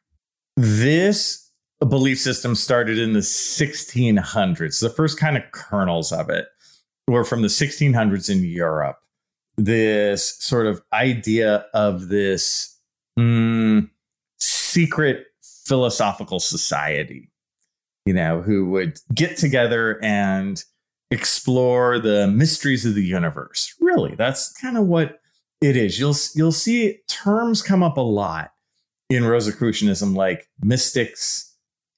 this 0.56 1.49
belief 1.86 2.20
system 2.20 2.56
started 2.56 2.98
in 2.98 3.14
the 3.14 3.20
1600s. 3.20 4.82
The 4.82 4.90
first 4.90 5.20
kind 5.20 5.38
of 5.38 5.44
kernels 5.52 6.12
of 6.12 6.30
it 6.30 6.48
were 7.08 7.24
from 7.24 7.42
the 7.42 7.48
1600s 7.48 8.30
in 8.30 8.44
Europe. 8.44 8.98
This 9.58 10.38
sort 10.38 10.68
of 10.68 10.82
idea 10.94 11.66
of 11.74 12.10
this 12.10 12.78
mm, 13.18 13.90
secret 14.40 15.26
philosophical 15.42 16.40
society, 16.40 17.30
you 18.06 18.14
know, 18.14 18.42
who 18.42 18.70
would 18.70 19.00
get 19.14 19.38
together 19.38 20.00
and 20.04 20.64
explore 21.12 22.00
the 22.00 22.28
mysteries 22.28 22.86
of 22.86 22.96
the 22.96 23.04
universe. 23.04 23.74
Really, 23.80 24.16
that's 24.16 24.52
kind 24.54 24.78
of 24.78 24.86
what 24.86 25.20
it 25.62 25.76
is. 25.76 26.00
You'll 26.00 26.16
you'll 26.36 26.52
see 26.52 27.00
terms 27.08 27.62
come 27.62 27.84
up 27.84 27.98
a 27.98 28.02
lot 28.02 28.54
in 29.10 29.26
Rosicrucianism, 29.26 30.16
like 30.16 30.48
mystics, 30.62 31.49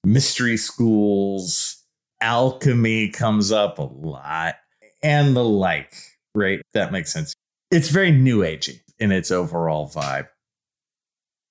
mystery 0.03 0.57
schools, 0.57 1.83
alchemy 2.21 3.09
comes 3.09 3.51
up 3.51 3.79
a 3.79 3.83
lot, 3.83 4.55
and 5.03 5.35
the 5.35 5.43
like. 5.43 5.93
Right, 6.33 6.61
that 6.73 6.91
makes 6.91 7.11
sense. 7.11 7.33
It's 7.71 7.89
very 7.89 8.11
new 8.11 8.39
agey 8.39 8.79
in 8.99 9.11
its 9.11 9.31
overall 9.31 9.89
vibe. 9.89 10.27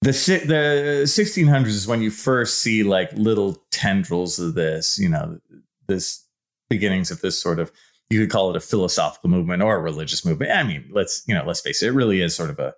The 0.03 0.13
the 0.47 1.03
1600s 1.05 1.67
is 1.67 1.87
when 1.87 2.01
you 2.01 2.11
first 2.11 2.59
see 2.59 2.83
like 2.83 3.13
little 3.13 3.63
tendrils 3.71 4.39
of 4.39 4.55
this, 4.55 4.99
you 4.99 5.09
know, 5.09 5.39
this 5.87 6.25
beginnings 6.71 7.11
of 7.11 7.21
this 7.21 7.41
sort 7.41 7.59
of 7.59 7.71
you 8.09 8.21
could 8.21 8.31
call 8.31 8.51
it 8.51 8.57
a 8.57 8.61
philosophical 8.61 9.31
movement 9.31 9.63
or 9.63 9.77
a 9.77 9.81
religious 9.81 10.25
movement. 10.25 10.51
I 10.53 10.63
mean, 10.63 10.89
let's 10.91 11.23
you 11.27 11.35
know, 11.35 11.45
let's 11.47 11.61
face 11.61 11.83
it, 11.83 11.89
it 11.89 11.93
really 11.93 12.23
is 12.23 12.35
sort 12.35 12.51
of 12.51 12.59
a 12.59 12.75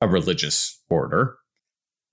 a 0.00 0.08
religious 0.08 0.80
order 0.88 1.36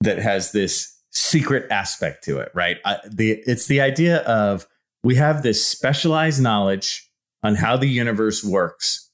that 0.00 0.18
has 0.18 0.52
this 0.52 0.96
secret 1.10 1.70
aspect 1.70 2.24
to 2.24 2.38
it, 2.38 2.50
right? 2.54 2.78
Uh, 2.84 2.96
the 3.08 3.42
it's 3.46 3.66
the 3.66 3.80
idea 3.80 4.18
of 4.18 4.66
we 5.02 5.16
have 5.16 5.42
this 5.42 5.64
specialized 5.64 6.42
knowledge 6.42 7.10
on 7.42 7.54
how 7.54 7.76
the 7.76 7.88
universe 7.88 8.44
works, 8.44 9.10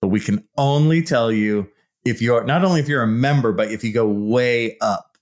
but 0.00 0.08
we 0.08 0.20
can 0.20 0.46
only 0.56 1.02
tell 1.02 1.32
you 1.32 1.68
if 2.04 2.20
you're 2.20 2.44
not 2.44 2.64
only 2.64 2.80
if 2.80 2.88
you're 2.88 3.02
a 3.02 3.06
member, 3.06 3.52
but 3.52 3.70
if 3.70 3.82
you 3.84 3.92
go 3.92 4.06
way 4.06 4.76
up 4.80 5.12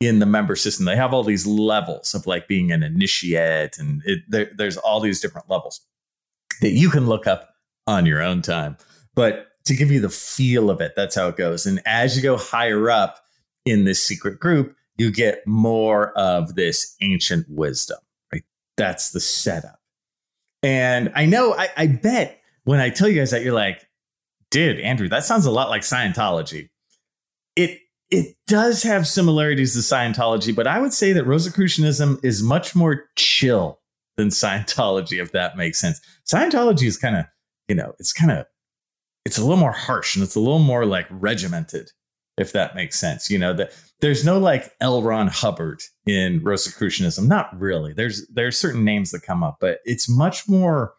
in 0.00 0.18
the 0.18 0.26
member 0.26 0.56
system. 0.56 0.86
They 0.86 0.96
have 0.96 1.12
all 1.12 1.22
these 1.22 1.46
levels 1.46 2.14
of 2.14 2.26
like 2.26 2.48
being 2.48 2.72
an 2.72 2.82
initiate, 2.82 3.78
and 3.78 4.02
it, 4.04 4.20
there, 4.28 4.50
there's 4.56 4.78
all 4.78 5.00
these 5.00 5.20
different 5.20 5.50
levels 5.50 5.80
that 6.62 6.70
you 6.70 6.90
can 6.90 7.06
look 7.06 7.26
up 7.26 7.50
on 7.86 8.06
your 8.06 8.22
own 8.22 8.42
time. 8.42 8.76
But 9.14 9.48
to 9.66 9.74
give 9.74 9.90
you 9.90 10.00
the 10.00 10.08
feel 10.08 10.70
of 10.70 10.80
it, 10.80 10.92
that's 10.96 11.14
how 11.14 11.28
it 11.28 11.36
goes. 11.36 11.66
And 11.66 11.80
as 11.84 12.16
you 12.16 12.22
go 12.22 12.36
higher 12.36 12.90
up 12.90 13.18
in 13.66 13.84
this 13.84 14.02
secret 14.02 14.40
group, 14.40 14.74
you 15.00 15.10
get 15.10 15.46
more 15.46 16.12
of 16.12 16.56
this 16.56 16.94
ancient 17.00 17.46
wisdom, 17.48 17.96
right? 18.30 18.42
That's 18.76 19.12
the 19.12 19.20
setup. 19.20 19.80
And 20.62 21.10
I 21.14 21.24
know, 21.24 21.54
I, 21.54 21.68
I 21.74 21.86
bet 21.86 22.42
when 22.64 22.80
I 22.80 22.90
tell 22.90 23.08
you 23.08 23.18
guys 23.18 23.30
that, 23.30 23.42
you're 23.42 23.54
like, 23.54 23.88
dude, 24.50 24.78
Andrew, 24.78 25.08
that 25.08 25.24
sounds 25.24 25.46
a 25.46 25.50
lot 25.50 25.70
like 25.70 25.80
Scientology. 25.80 26.68
It 27.56 27.78
it 28.10 28.36
does 28.46 28.82
have 28.82 29.08
similarities 29.08 29.72
to 29.72 29.78
Scientology, 29.78 30.54
but 30.54 30.66
I 30.66 30.78
would 30.78 30.92
say 30.92 31.14
that 31.14 31.24
Rosicrucianism 31.24 32.20
is 32.22 32.42
much 32.42 32.76
more 32.76 33.04
chill 33.16 33.80
than 34.18 34.28
Scientology, 34.28 35.18
if 35.18 35.32
that 35.32 35.56
makes 35.56 35.80
sense. 35.80 35.98
Scientology 36.30 36.82
is 36.84 36.98
kind 36.98 37.16
of, 37.16 37.24
you 37.68 37.74
know, 37.74 37.94
it's 37.98 38.12
kind 38.12 38.32
of, 38.32 38.44
it's 39.24 39.38
a 39.38 39.40
little 39.40 39.56
more 39.56 39.72
harsh 39.72 40.14
and 40.14 40.22
it's 40.22 40.34
a 40.34 40.40
little 40.40 40.58
more 40.58 40.84
like 40.84 41.06
regimented, 41.08 41.90
if 42.38 42.52
that 42.52 42.74
makes 42.74 42.98
sense. 42.98 43.30
You 43.30 43.38
know, 43.38 43.52
that 43.54 43.72
there's 44.00 44.24
no 44.24 44.38
like 44.38 44.72
L. 44.80 45.02
Ron 45.02 45.28
Hubbard 45.28 45.82
in 46.06 46.42
Rosicrucianism. 46.42 47.28
Not 47.28 47.58
really. 47.58 47.92
There's 47.92 48.26
there's 48.28 48.58
certain 48.58 48.84
names 48.84 49.10
that 49.10 49.22
come 49.22 49.42
up, 49.42 49.58
but 49.60 49.80
it's 49.84 50.08
much 50.08 50.48
more 50.48 50.94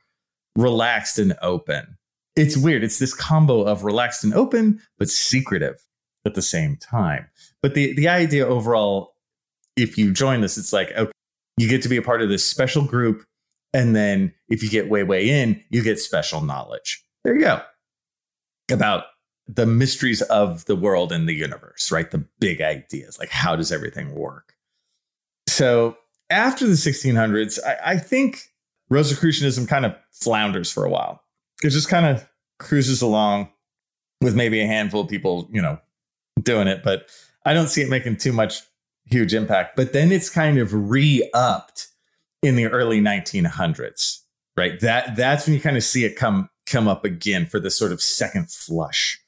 relaxed 0.56 1.20
and 1.20 1.36
open. 1.41 1.98
It's 2.36 2.56
weird. 2.56 2.84
It's 2.84 3.00
this 3.00 3.13
combo 3.13 3.63
of 3.63 3.84
relaxed 3.84 4.24
and 4.24 4.34
open, 4.34 4.82
but 4.98 5.10
secretive 5.10 5.86
at 6.26 6.36
the 6.36 6.41
same 6.41 6.78
time. 6.78 7.28
But 7.62 7.74
the 7.74 7.94
the 7.94 8.08
idea 8.08 8.48
overall, 8.48 9.15
if 9.76 9.98
you 9.98 10.12
join 10.12 10.41
this, 10.41 10.58
it's 10.58 10.74
like 10.74 10.91
okay, 10.91 11.12
you 11.58 11.67
get 11.67 11.82
to 11.84 11.89
be 11.89 11.98
a 11.98 12.02
part 12.02 12.22
of 12.22 12.30
this 12.30 12.46
special 12.46 12.84
group. 12.84 13.24
And 13.74 13.96
then 13.96 14.34
if 14.50 14.62
you 14.63 14.70
get 14.70 14.89
way, 14.89 15.04
way 15.04 15.30
in, 15.30 15.63
you 15.70 15.82
get 15.82 15.98
special 15.98 16.41
knowledge. 16.41 17.04
There 17.24 17.36
you 17.36 17.41
go. 17.41 17.62
About 18.70 19.06
the 19.48 19.66
mysteries 19.66 20.22
of 20.24 20.66
the 20.66 20.76
world 20.76 21.12
and 21.12 21.28
the 21.28 21.34
universe, 21.34 21.92
right? 21.92 22.10
The 22.10 22.26
big 22.40 22.62
ideas, 22.62 23.20
like 23.20 23.30
how 23.30 23.56
does 23.56 23.72
everything 23.72 24.14
work? 24.16 24.56
So 25.48 25.98
after 26.30 26.66
the 26.66 26.74
1600s, 26.74 27.60
I, 27.66 27.94
I 27.94 27.98
think 27.98 28.52
Rosicrucianism 28.90 29.68
kind 29.68 29.86
of 29.86 29.96
flounders 30.12 30.72
for 30.72 30.86
a 30.86 30.90
while. 30.90 31.22
It 31.64 31.70
just 31.70 31.90
kind 31.90 32.06
of 32.06 32.28
cruises 32.60 33.02
along 33.02 33.50
with 34.22 34.36
maybe 34.36 34.62
a 34.62 34.68
handful 34.68 35.02
of 35.02 35.10
people, 35.10 35.50
you 35.52 35.62
know, 35.62 35.80
doing 36.42 36.68
it, 36.68 36.84
but 36.84 37.10
I 37.46 37.54
don't 37.54 37.68
see 37.68 37.82
it 37.82 37.90
making 37.90 38.18
too 38.18 38.34
much 38.34 38.62
huge 39.06 39.34
impact. 39.34 39.76
But 39.76 39.94
then 39.94 40.12
it's 40.12 40.30
kind 40.30 40.58
of 40.58 40.74
re-upped 40.74 41.88
in 42.42 42.56
the 42.56 42.68
early 42.68 43.02
1900s, 43.02 44.20
right? 44.56 44.80
That 44.80 45.16
that's 45.16 45.46
when 45.46 45.56
you 45.56 45.62
kind 45.62 45.78
of 45.78 45.84
see 45.84 46.06
it 46.06 46.16
come 46.16 46.50
come 46.66 46.88
up 46.88 47.04
again 47.04 47.46
for 47.46 47.60
this 47.60 47.78
sort 47.78 47.92
of 47.92 48.02
second 48.02 48.50
flush. 48.52 49.21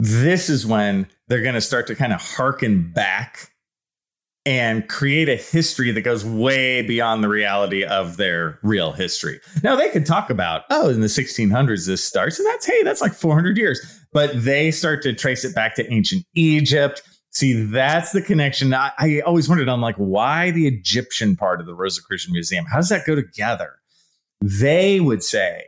This 0.00 0.48
is 0.48 0.66
when 0.66 1.08
they're 1.26 1.42
going 1.42 1.54
to 1.54 1.60
start 1.60 1.86
to 1.88 1.94
kind 1.94 2.12
of 2.12 2.20
harken 2.20 2.92
back 2.92 3.50
and 4.46 4.88
create 4.88 5.28
a 5.28 5.36
history 5.36 5.90
that 5.90 6.00
goes 6.02 6.24
way 6.24 6.80
beyond 6.82 7.22
the 7.22 7.28
reality 7.28 7.84
of 7.84 8.16
their 8.16 8.58
real 8.62 8.92
history. 8.92 9.40
Now 9.62 9.76
they 9.76 9.90
could 9.90 10.06
talk 10.06 10.30
about, 10.30 10.62
oh, 10.70 10.88
in 10.88 11.00
the 11.00 11.06
1600s 11.06 11.86
this 11.86 12.02
starts, 12.02 12.38
and 12.38 12.46
that's 12.46 12.64
hey, 12.64 12.82
that's 12.82 13.02
like 13.02 13.12
400 13.12 13.58
years. 13.58 13.80
But 14.12 14.30
they 14.42 14.70
start 14.70 15.02
to 15.02 15.12
trace 15.12 15.44
it 15.44 15.54
back 15.54 15.74
to 15.74 15.92
ancient 15.92 16.24
Egypt. 16.34 17.02
See, 17.30 17.62
that's 17.62 18.12
the 18.12 18.22
connection. 18.22 18.72
I, 18.72 18.90
I 18.98 19.20
always 19.20 19.48
wondered, 19.50 19.68
I'm 19.68 19.82
like, 19.82 19.96
why 19.96 20.50
the 20.50 20.66
Egyptian 20.66 21.36
part 21.36 21.60
of 21.60 21.66
the 21.66 21.74
Rosicrucian 21.74 22.32
Museum? 22.32 22.64
How 22.64 22.76
does 22.76 22.88
that 22.88 23.04
go 23.06 23.14
together? 23.14 23.74
They 24.40 24.98
would 24.98 25.22
say 25.22 25.64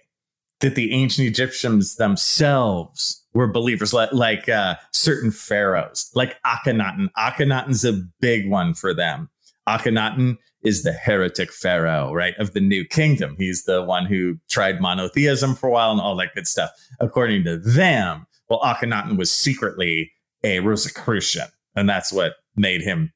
that 0.60 0.74
the 0.74 0.92
ancient 0.92 1.28
Egyptians 1.28 1.96
themselves 1.96 3.19
were 3.32 3.46
believers, 3.46 3.92
like, 3.92 4.12
like 4.12 4.48
uh, 4.48 4.76
certain 4.92 5.30
pharaohs, 5.30 6.10
like 6.14 6.36
Akhenaten. 6.42 7.08
Akhenaten's 7.16 7.84
a 7.84 8.02
big 8.20 8.48
one 8.48 8.74
for 8.74 8.92
them. 8.92 9.28
Akhenaten 9.68 10.36
is 10.62 10.82
the 10.82 10.92
heretic 10.92 11.52
pharaoh, 11.52 12.12
right, 12.12 12.36
of 12.38 12.52
the 12.52 12.60
new 12.60 12.84
kingdom. 12.84 13.36
He's 13.38 13.64
the 13.64 13.82
one 13.82 14.06
who 14.06 14.38
tried 14.48 14.80
monotheism 14.80 15.54
for 15.54 15.68
a 15.68 15.72
while 15.72 15.92
and 15.92 16.00
all 16.00 16.16
that 16.16 16.34
good 16.34 16.48
stuff. 16.48 16.70
According 16.98 17.44
to 17.44 17.56
them, 17.56 18.26
well, 18.48 18.60
Akhenaten 18.60 19.16
was 19.16 19.30
secretly 19.30 20.12
a 20.42 20.60
Rosicrucian, 20.60 21.48
and 21.76 21.88
that's 21.88 22.12
what 22.12 22.34
made 22.56 22.82
him 22.82 23.12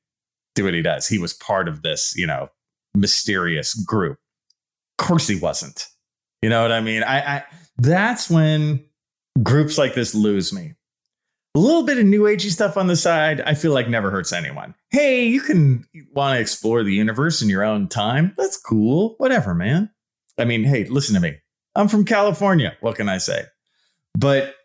do 0.55 0.65
what 0.65 0.75
he 0.75 0.83
does. 0.83 1.09
He 1.09 1.19
was 1.19 1.35
part 1.35 1.69
of 1.69 1.83
this, 1.83 2.15
you 2.17 2.27
know, 2.27 2.49
mysterious 2.95 3.75
group. 3.75 4.19
Of 4.99 5.07
course, 5.07 5.27
he 5.27 5.37
wasn't. 5.37 5.89
You 6.41 6.51
know 6.51 6.63
what 6.63 6.73
I 6.73 6.81
mean? 6.81 7.03
I, 7.03 7.37
I 7.37 7.45
that's 7.79 8.31
when 8.31 8.85
groups 9.43 9.79
like 9.79 9.95
this 9.95 10.15
lose 10.15 10.53
me. 10.53 10.75
A 11.57 11.61
little 11.61 11.85
bit 11.85 11.99
of 11.99 12.05
new 12.05 12.23
agey 12.23 12.51
stuff 12.51 12.77
on 12.77 12.89
the 12.89 12.97
side, 12.97 13.41
I 13.43 13.55
feel 13.55 13.73
like 13.73 13.89
never 13.89 14.11
hurts 14.11 14.33
anyone. 14.33 14.75
Hey, 14.91 15.27
you 15.27 15.41
can 15.41 15.87
want 16.13 16.37
to 16.37 16.41
explore 16.41 16.83
the 16.83 16.93
universe 16.93 17.43
in 17.43 17.49
your 17.49 17.63
own 17.63 17.89
time. 17.89 18.35
That's 18.37 18.57
cool. 18.57 19.15
Whatever, 19.19 19.55
man. 19.55 19.91
I 20.37 20.45
mean, 20.45 20.65
hey, 20.65 20.85
listen 20.87 21.15
to 21.15 21.21
me. 21.21 21.37
I'm 21.77 21.87
from 21.87 22.05
California. 22.05 22.77
What 22.81 22.97
can 22.97 23.09
I 23.09 23.19
say? 23.19 23.45
But 24.19 24.57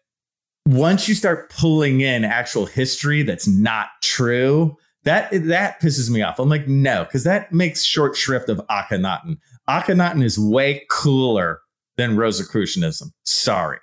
once 0.65 1.07
you 1.07 1.15
start 1.15 1.51
pulling 1.51 2.01
in 2.01 2.23
actual 2.23 2.65
history 2.65 3.23
that's 3.23 3.47
not 3.47 3.87
true, 4.01 4.75
that 5.03 5.29
that 5.31 5.81
pisses 5.81 6.09
me 6.09 6.21
off. 6.21 6.39
I'm 6.39 6.49
like, 6.49 6.67
no, 6.67 7.03
because 7.05 7.23
that 7.23 7.53
makes 7.53 7.83
short 7.83 8.15
shrift 8.15 8.49
of 8.49 8.61
Akhenaten. 8.69 9.37
Akhenaten 9.69 10.23
is 10.23 10.37
way 10.37 10.85
cooler 10.89 11.61
than 11.97 12.17
Rosicrucianism. 12.17 13.11
Sorry. 13.25 13.79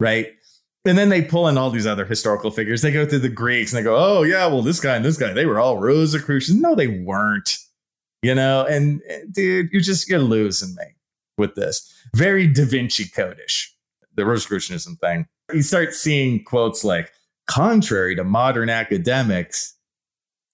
Right. 0.00 0.28
And 0.84 0.96
then 0.96 1.08
they 1.08 1.22
pull 1.22 1.48
in 1.48 1.58
all 1.58 1.70
these 1.70 1.86
other 1.86 2.04
historical 2.04 2.50
figures. 2.50 2.82
They 2.82 2.92
go 2.92 3.04
through 3.04 3.18
the 3.18 3.28
Greeks 3.28 3.72
and 3.72 3.78
they 3.78 3.84
go, 3.84 3.96
oh, 3.96 4.22
yeah, 4.22 4.46
well, 4.46 4.62
this 4.62 4.80
guy 4.80 4.96
and 4.96 5.04
this 5.04 5.18
guy, 5.18 5.32
they 5.32 5.46
were 5.46 5.58
all 5.58 5.78
Rosicrucians. 5.78 6.60
No, 6.60 6.74
they 6.74 6.86
weren't. 6.88 7.56
You 8.22 8.34
know, 8.34 8.64
and 8.64 9.00
eh, 9.08 9.20
dude, 9.30 9.70
you're 9.70 9.82
just, 9.82 10.08
you're 10.08 10.18
losing 10.18 10.74
me 10.74 10.84
with 11.36 11.54
this. 11.54 11.92
Very 12.14 12.46
Da 12.46 12.64
Vinci 12.64 13.04
codish, 13.04 13.68
the 14.14 14.24
Rosicrucianism 14.24 14.96
thing. 14.96 15.26
You 15.52 15.62
start 15.62 15.94
seeing 15.94 16.42
quotes 16.42 16.84
like, 16.84 17.12
contrary 17.46 18.14
to 18.14 18.24
modern 18.24 18.68
academics, 18.68 19.74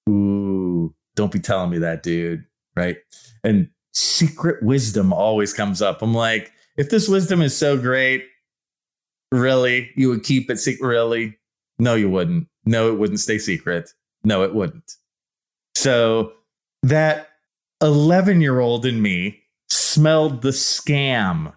ooh, 0.09 0.95
don't 1.17 1.33
be 1.33 1.41
telling 1.41 1.71
me 1.71 1.79
that, 1.79 2.03
dude. 2.03 2.45
Right. 2.77 2.99
And 3.43 3.69
secret 3.93 4.63
wisdom 4.63 5.13
always 5.13 5.53
comes 5.53 5.83
up. 5.83 6.03
I'm 6.03 6.15
like, 6.15 6.53
if 6.77 6.91
this 6.91 7.09
wisdom 7.09 7.43
is 7.43 7.57
so 7.57 7.77
great, 7.77 8.27
really, 9.39 9.91
you 9.97 10.09
would 10.09 10.25
keep 10.25 10.51
it 10.51 10.59
secret? 10.59 10.87
Really? 10.87 11.37
No, 11.79 11.95
you 11.95 12.09
wouldn't. 12.09 12.49
No, 12.65 12.89
it 12.89 12.99
wouldn't 12.99 13.21
stay 13.21 13.39
secret. 13.39 13.91
No, 14.23 14.43
it 14.43 14.55
wouldn't. 14.55 14.97
So 15.75 16.33
that 16.83 17.29
11 17.83 18.41
year 18.41 18.61
old 18.61 18.87
in 18.87 19.03
me 19.03 19.41
smelled 19.69 20.43
the 20.43 20.51
scam. 20.51 21.55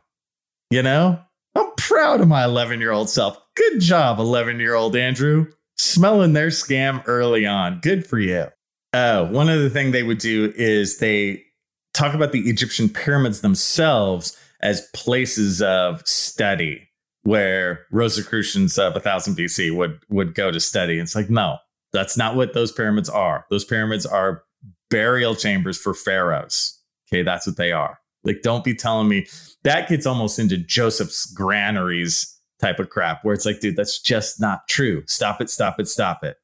You 0.69 0.83
know, 0.83 1.19
I'm 1.55 1.71
proud 1.77 2.21
of 2.21 2.27
my 2.27 2.43
11 2.43 2.79
year 2.79 2.91
old 2.91 3.09
self. 3.09 3.37
Good 3.55 3.79
job, 3.79 4.19
11 4.19 4.59
year 4.59 4.75
old 4.75 4.95
Andrew. 4.95 5.47
Smelling 5.77 6.33
their 6.33 6.47
scam 6.47 7.03
early 7.05 7.45
on. 7.45 7.79
Good 7.81 8.05
for 8.05 8.19
you. 8.19 8.47
Oh, 8.93 9.25
one 9.25 9.47
other 9.47 9.69
thing 9.69 9.91
they 9.91 10.03
would 10.03 10.17
do 10.17 10.51
is 10.55 10.97
they 10.97 11.43
talk 11.93 12.15
about 12.15 12.31
the 12.31 12.49
Egyptian 12.49 12.89
pyramids 12.89 13.41
themselves 13.41 14.35
as 14.61 14.87
places 14.93 15.61
of 15.61 16.05
study 16.07 16.87
where 17.27 17.85
Rosicrucians 17.91 18.79
of 18.79 18.93
1000 18.93 19.35
BC 19.35 19.75
would 19.75 19.99
would 20.07 20.33
go 20.33 20.49
to 20.49 20.61
study. 20.61 20.97
It's 20.97 21.13
like, 21.13 21.29
no, 21.29 21.57
that's 21.91 22.15
not 22.15 22.37
what 22.37 22.53
those 22.53 22.71
pyramids 22.71 23.09
are. 23.09 23.45
Those 23.49 23.65
pyramids 23.65 24.05
are 24.05 24.43
burial 24.89 25.35
chambers 25.35 25.77
for 25.77 25.93
pharaohs. 25.93 26.81
Okay, 27.11 27.23
that's 27.23 27.45
what 27.45 27.57
they 27.57 27.73
are. 27.73 27.99
Like, 28.23 28.43
don't 28.43 28.63
be 28.63 28.73
telling 28.73 29.09
me 29.09 29.27
that 29.65 29.89
gets 29.89 30.05
almost 30.05 30.39
into 30.39 30.55
Joseph's 30.55 31.25
granaries 31.25 32.33
type 32.61 32.79
of 32.79 32.89
crap 32.89 33.25
where 33.25 33.35
it's 33.35 33.45
like, 33.45 33.59
dude, 33.59 33.75
that's 33.75 33.99
just 33.99 34.39
not 34.39 34.65
true. 34.69 35.03
Stop 35.05 35.41
it, 35.41 35.49
stop 35.49 35.81
it, 35.81 35.89
stop 35.89 36.23
it. 36.23 36.37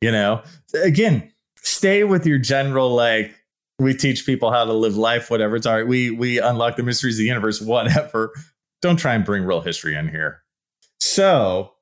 You 0.00 0.10
know, 0.10 0.42
again, 0.82 1.32
stay 1.62 2.02
with 2.02 2.26
your 2.26 2.38
general 2.38 2.92
like 2.92 3.32
we 3.78 3.94
teach 3.94 4.26
people 4.26 4.50
how 4.50 4.64
to 4.64 4.72
live 4.72 4.96
life, 4.96 5.30
whatever. 5.30 5.54
It's 5.54 5.66
all 5.66 5.76
right. 5.76 5.86
We 5.86 6.10
we 6.10 6.40
unlock 6.40 6.74
the 6.74 6.82
mysteries 6.82 7.14
of 7.14 7.18
the 7.18 7.26
universe, 7.26 7.60
whatever. 7.60 8.32
Don't 8.84 8.98
try 8.98 9.14
and 9.14 9.24
bring 9.24 9.44
real 9.44 9.62
history 9.62 9.96
in 9.96 10.08
here. 10.08 10.42
So 11.00 11.72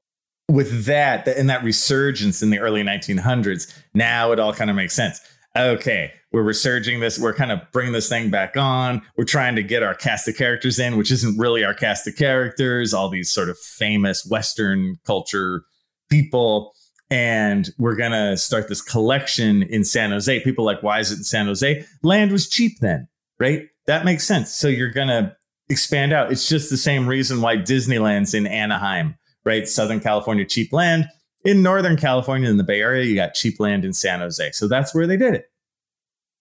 with 0.49 0.85
that 0.85 1.27
and 1.27 1.51
that 1.51 1.65
resurgence 1.65 2.45
in 2.45 2.51
the 2.51 2.61
early 2.61 2.85
1900s, 2.85 3.77
now 3.93 4.31
it 4.31 4.39
all 4.39 4.53
kind 4.53 4.71
of 4.71 4.77
makes 4.77 4.95
sense. 4.95 5.21
Okay, 5.57 6.13
we're 6.31 6.45
resurging 6.45 7.01
this. 7.01 7.19
We're 7.19 7.35
kind 7.35 7.51
of 7.51 7.59
bringing 7.73 7.93
this 7.93 8.09
thing 8.09 8.31
back 8.31 8.57
on. 8.57 9.03
We're 9.17 9.25
trying 9.25 9.57
to 9.57 9.65
get 9.65 9.83
our 9.83 9.97
cast 9.97 10.29
of 10.29 10.37
characters 10.37 10.79
in, 10.79 10.97
which 10.97 11.11
isn't 11.11 11.37
really 11.37 11.65
our 11.65 11.75
cast 11.75 12.07
of 12.07 12.15
characters. 12.15 12.95
All 12.95 13.09
these 13.09 13.33
sort 13.33 13.49
of 13.49 13.59
famous 13.59 14.25
Western 14.25 15.01
culture 15.05 15.65
people 16.09 16.73
and 17.11 17.71
we're 17.79 17.97
going 17.97 18.13
to 18.13 18.37
start 18.37 18.69
this 18.69 18.81
collection 18.81 19.65
in 19.65 19.85
San 19.85 20.13
Jose. 20.13 20.39
People 20.45 20.65
like, 20.65 20.85
why 20.85 21.01
is 21.01 21.11
it 21.11 21.19
in 21.19 21.25
San 21.25 21.47
Jose? 21.47 21.85
Land 22.05 22.31
was 22.31 22.49
cheap 22.49 22.79
then, 22.79 23.09
right? 23.41 23.67
That 23.87 24.05
makes 24.05 24.25
sense. 24.25 24.53
So 24.53 24.69
you're 24.69 24.93
going 24.93 25.09
to 25.09 25.37
expand 25.73 26.13
out. 26.13 26.31
It's 26.31 26.49
just 26.49 26.71
the 26.71 26.77
same 26.77 27.09
reason 27.09 27.41
why 27.41 27.57
Disneyland's 27.57 28.35
in 28.35 28.47
Anaheim, 28.47 29.17
right? 29.45 29.69
Southern 29.69 30.01
California, 30.01 30.45
cheap 30.45 30.73
land. 30.73 31.09
In 31.45 31.63
Northern 31.63 31.97
California, 31.97 32.49
in 32.49 32.57
the 32.57 32.65
Bay 32.65 32.81
Area, 32.81 33.05
you 33.05 33.17
got 33.17 33.35
cheap 33.35 33.59
land 33.59 33.85
in 33.85 33.93
San 33.93 34.21
Jose. 34.21 34.53
So 34.53 34.69
that's 34.69 34.95
where 34.95 35.07
they 35.07 35.17
did 35.17 35.35
it. 35.35 35.47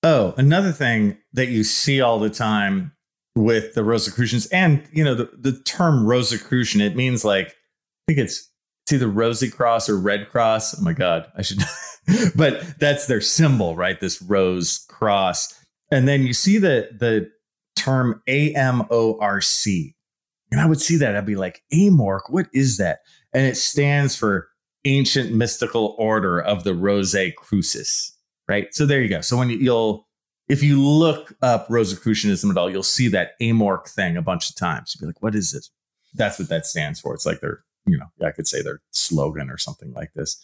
Oh, 0.04 0.34
another 0.38 0.72
thing 0.72 1.17
that 1.34 1.48
you 1.48 1.63
see 1.63 2.02
all 2.02 2.20
the 2.20 2.30
time 2.30 2.91
with 3.36 3.74
the 3.74 3.84
Rosicrucians 3.84 4.46
and, 4.48 4.84
you 4.91 5.04
know, 5.04 5.15
the, 5.15 5.30
the 5.38 5.54
term 5.54 6.06
Rosicrucian, 6.06 6.82
it 6.82 6.96
means 6.96 7.26
like, 7.26 7.48
I 7.48 8.13
think 8.13 8.20
it's 8.20 8.52
it's 8.84 8.94
either 8.94 9.08
Rosy 9.08 9.50
Cross 9.50 9.89
or 9.89 9.98
Red 9.98 10.30
Cross. 10.30 10.80
Oh 10.80 10.84
my 10.84 10.94
God, 10.94 11.32
I 11.38 11.44
should, 11.44 11.60
but 12.36 12.80
that's 12.80 13.06
their 13.06 13.22
symbol, 13.22 13.76
right? 13.76 14.00
This 14.00 14.22
rose 14.22 14.86
cross. 14.89 15.58
And 15.91 16.08
then 16.08 16.24
you 16.24 16.34
see 16.34 16.58
the 16.58 16.89
the 16.98 17.30
term 17.76 18.22
AMORC. 18.28 19.94
And 20.52 20.60
I 20.60 20.66
would 20.66 20.82
see 20.82 20.98
that. 20.98 21.16
I'd 21.16 21.26
be 21.26 21.36
like, 21.36 21.64
AMORC, 21.74 22.22
what 22.30 22.48
is 22.54 22.78
that? 22.78 23.00
And 23.34 23.46
it 23.46 23.56
stands 23.56 24.16
for 24.16 24.50
Ancient 24.86 25.34
Mystical 25.34 25.96
Order 25.98 26.40
of 26.40 26.64
the 26.64 26.74
Rose 26.74 27.16
Crucis, 27.38 28.18
right? 28.48 28.74
So 28.74 28.86
there 28.86 29.02
you 29.02 29.10
go. 29.10 29.22
So 29.22 29.38
when 29.38 29.50
you, 29.50 29.58
you'll, 29.58 30.08
if 30.50 30.62
you 30.62 30.82
look 30.82 31.34
up 31.42 31.68
Rosicrucianism 31.70 32.52
at 32.52 32.58
all, 32.58 32.70
you'll 32.70 32.84
see 32.84 33.08
that 33.10 33.40
AMORC 33.42 33.88
thing 33.90 34.18
a 34.18 34.22
bunch 34.22 34.50
of 34.50 34.56
times. 34.56 34.94
You'll 34.94 35.08
be 35.08 35.14
like, 35.14 35.22
what 35.22 35.36
is 35.36 35.54
this? 35.54 35.72
That's 36.14 36.38
what 36.38 36.50
that 36.50 36.66
stands 36.66 37.00
for. 37.00 37.14
It's 37.14 37.26
like 37.26 37.40
their 37.40 37.64
you 37.86 37.98
know, 37.98 38.08
I 38.26 38.32
could 38.32 38.48
say 38.48 38.62
their 38.62 38.82
slogan 38.92 39.50
or 39.50 39.58
something 39.58 39.94
like 39.94 40.14
this. 40.14 40.44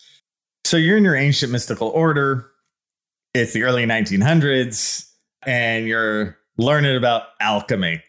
So 0.66 0.78
you're 0.78 0.98
in 0.98 1.04
your 1.04 1.16
ancient 1.16 1.52
mystical 1.52 1.90
order. 1.90 2.50
It's 3.34 3.54
the 3.54 3.64
early 3.64 3.86
1900s, 3.86 5.10
and 5.46 5.88
you're 5.88 6.38
learning 6.58 6.96
about 6.96 7.24
alchemy. 7.40 8.02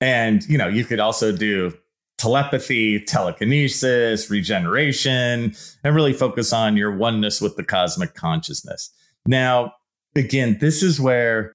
And, 0.00 0.44
you 0.48 0.58
know, 0.58 0.68
you 0.68 0.84
could 0.84 1.00
also 1.00 1.30
do 1.30 1.72
telepathy, 2.18 3.00
telekinesis, 3.00 4.30
regeneration, 4.30 5.54
and 5.82 5.94
really 5.94 6.12
focus 6.12 6.52
on 6.52 6.76
your 6.76 6.96
oneness 6.96 7.40
with 7.40 7.56
the 7.56 7.64
cosmic 7.64 8.14
consciousness. 8.14 8.90
Now, 9.26 9.74
again, 10.14 10.58
this 10.60 10.82
is 10.82 11.00
where, 11.00 11.52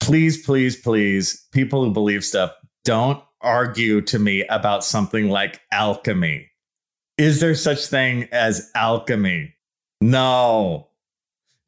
please, 0.00 0.44
please, 0.44 0.76
please, 0.76 1.46
people 1.52 1.84
who 1.84 1.92
believe 1.92 2.24
stuff 2.24 2.52
don't 2.84 3.22
argue 3.40 4.00
to 4.02 4.18
me 4.18 4.44
about 4.46 4.84
something 4.84 5.28
like 5.28 5.60
alchemy. 5.70 6.48
Is 7.18 7.40
there 7.40 7.54
such 7.54 7.86
thing 7.86 8.28
as 8.32 8.70
alchemy? 8.74 9.54
No. 10.00 10.88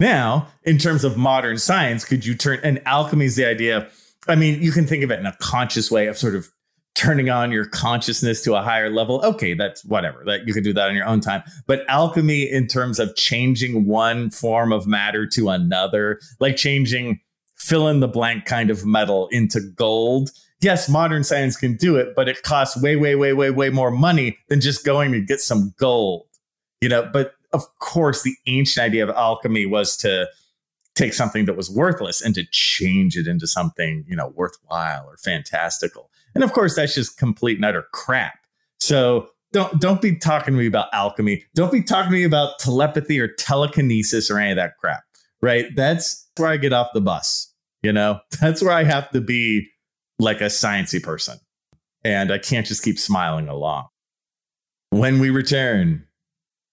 Now, 0.04 0.48
in 0.64 0.76
terms 0.76 1.02
of 1.02 1.16
modern 1.16 1.56
science, 1.56 2.04
could 2.04 2.26
you 2.26 2.34
turn 2.34 2.60
and 2.62 2.78
alchemy 2.86 3.24
is 3.24 3.36
the 3.36 3.46
idea? 3.46 3.88
I 4.28 4.34
mean, 4.34 4.60
you 4.60 4.70
can 4.70 4.86
think 4.86 5.02
of 5.02 5.10
it 5.10 5.18
in 5.18 5.24
a 5.24 5.34
conscious 5.40 5.90
way 5.90 6.08
of 6.08 6.18
sort 6.18 6.34
of 6.34 6.50
turning 6.94 7.30
on 7.30 7.50
your 7.50 7.64
consciousness 7.64 8.42
to 8.42 8.54
a 8.54 8.60
higher 8.60 8.90
level. 8.90 9.24
Okay, 9.24 9.54
that's 9.54 9.82
whatever. 9.82 10.22
That 10.26 10.46
you 10.46 10.52
can 10.52 10.62
do 10.62 10.74
that 10.74 10.90
on 10.90 10.94
your 10.94 11.06
own 11.06 11.20
time. 11.20 11.42
But 11.66 11.88
alchemy 11.88 12.42
in 12.42 12.66
terms 12.66 12.98
of 12.98 13.16
changing 13.16 13.86
one 13.86 14.28
form 14.28 14.74
of 14.74 14.86
matter 14.86 15.26
to 15.28 15.48
another, 15.48 16.20
like 16.38 16.56
changing 16.56 17.20
fill 17.56 17.88
in 17.88 18.00
the 18.00 18.08
blank 18.08 18.44
kind 18.44 18.68
of 18.68 18.84
metal 18.84 19.28
into 19.28 19.58
gold. 19.58 20.32
Yes, 20.60 20.86
modern 20.86 21.24
science 21.24 21.56
can 21.56 21.76
do 21.76 21.96
it, 21.96 22.14
but 22.14 22.28
it 22.28 22.42
costs 22.42 22.76
way, 22.78 22.94
way, 22.96 23.14
way, 23.14 23.32
way, 23.32 23.48
way 23.48 23.70
more 23.70 23.90
money 23.90 24.36
than 24.50 24.60
just 24.60 24.84
going 24.84 25.12
to 25.12 25.22
get 25.22 25.40
some 25.40 25.72
gold. 25.78 26.26
You 26.82 26.90
know, 26.90 27.08
but 27.10 27.33
of 27.54 27.64
course, 27.78 28.22
the 28.22 28.34
ancient 28.46 28.84
idea 28.84 29.08
of 29.08 29.14
alchemy 29.16 29.64
was 29.64 29.96
to 29.98 30.28
take 30.94 31.14
something 31.14 31.44
that 31.46 31.56
was 31.56 31.70
worthless 31.70 32.20
and 32.20 32.34
to 32.34 32.44
change 32.50 33.16
it 33.16 33.26
into 33.26 33.46
something, 33.46 34.04
you 34.06 34.16
know, 34.16 34.28
worthwhile 34.34 35.06
or 35.06 35.16
fantastical. 35.16 36.10
And 36.34 36.44
of 36.44 36.52
course, 36.52 36.76
that's 36.76 36.94
just 36.94 37.16
complete 37.16 37.56
and 37.56 37.64
utter 37.64 37.86
crap. 37.92 38.38
So 38.80 39.28
don't 39.52 39.80
don't 39.80 40.02
be 40.02 40.16
talking 40.16 40.54
to 40.54 40.58
me 40.58 40.66
about 40.66 40.88
alchemy. 40.92 41.44
Don't 41.54 41.72
be 41.72 41.82
talking 41.82 42.10
to 42.10 42.16
me 42.16 42.24
about 42.24 42.58
telepathy 42.58 43.20
or 43.20 43.28
telekinesis 43.28 44.30
or 44.30 44.38
any 44.38 44.50
of 44.50 44.56
that 44.56 44.76
crap. 44.78 45.04
Right? 45.40 45.66
That's 45.76 46.28
where 46.36 46.48
I 46.48 46.56
get 46.56 46.72
off 46.72 46.88
the 46.92 47.00
bus. 47.00 47.52
You 47.82 47.92
know, 47.92 48.20
that's 48.40 48.62
where 48.62 48.72
I 48.72 48.84
have 48.84 49.10
to 49.10 49.20
be 49.20 49.68
like 50.18 50.40
a 50.40 50.46
sciencey 50.46 51.02
person. 51.02 51.38
And 52.02 52.30
I 52.32 52.38
can't 52.38 52.66
just 52.66 52.82
keep 52.82 52.98
smiling 52.98 53.48
along. 53.48 53.86
When 54.90 55.20
we 55.20 55.30
return, 55.30 56.04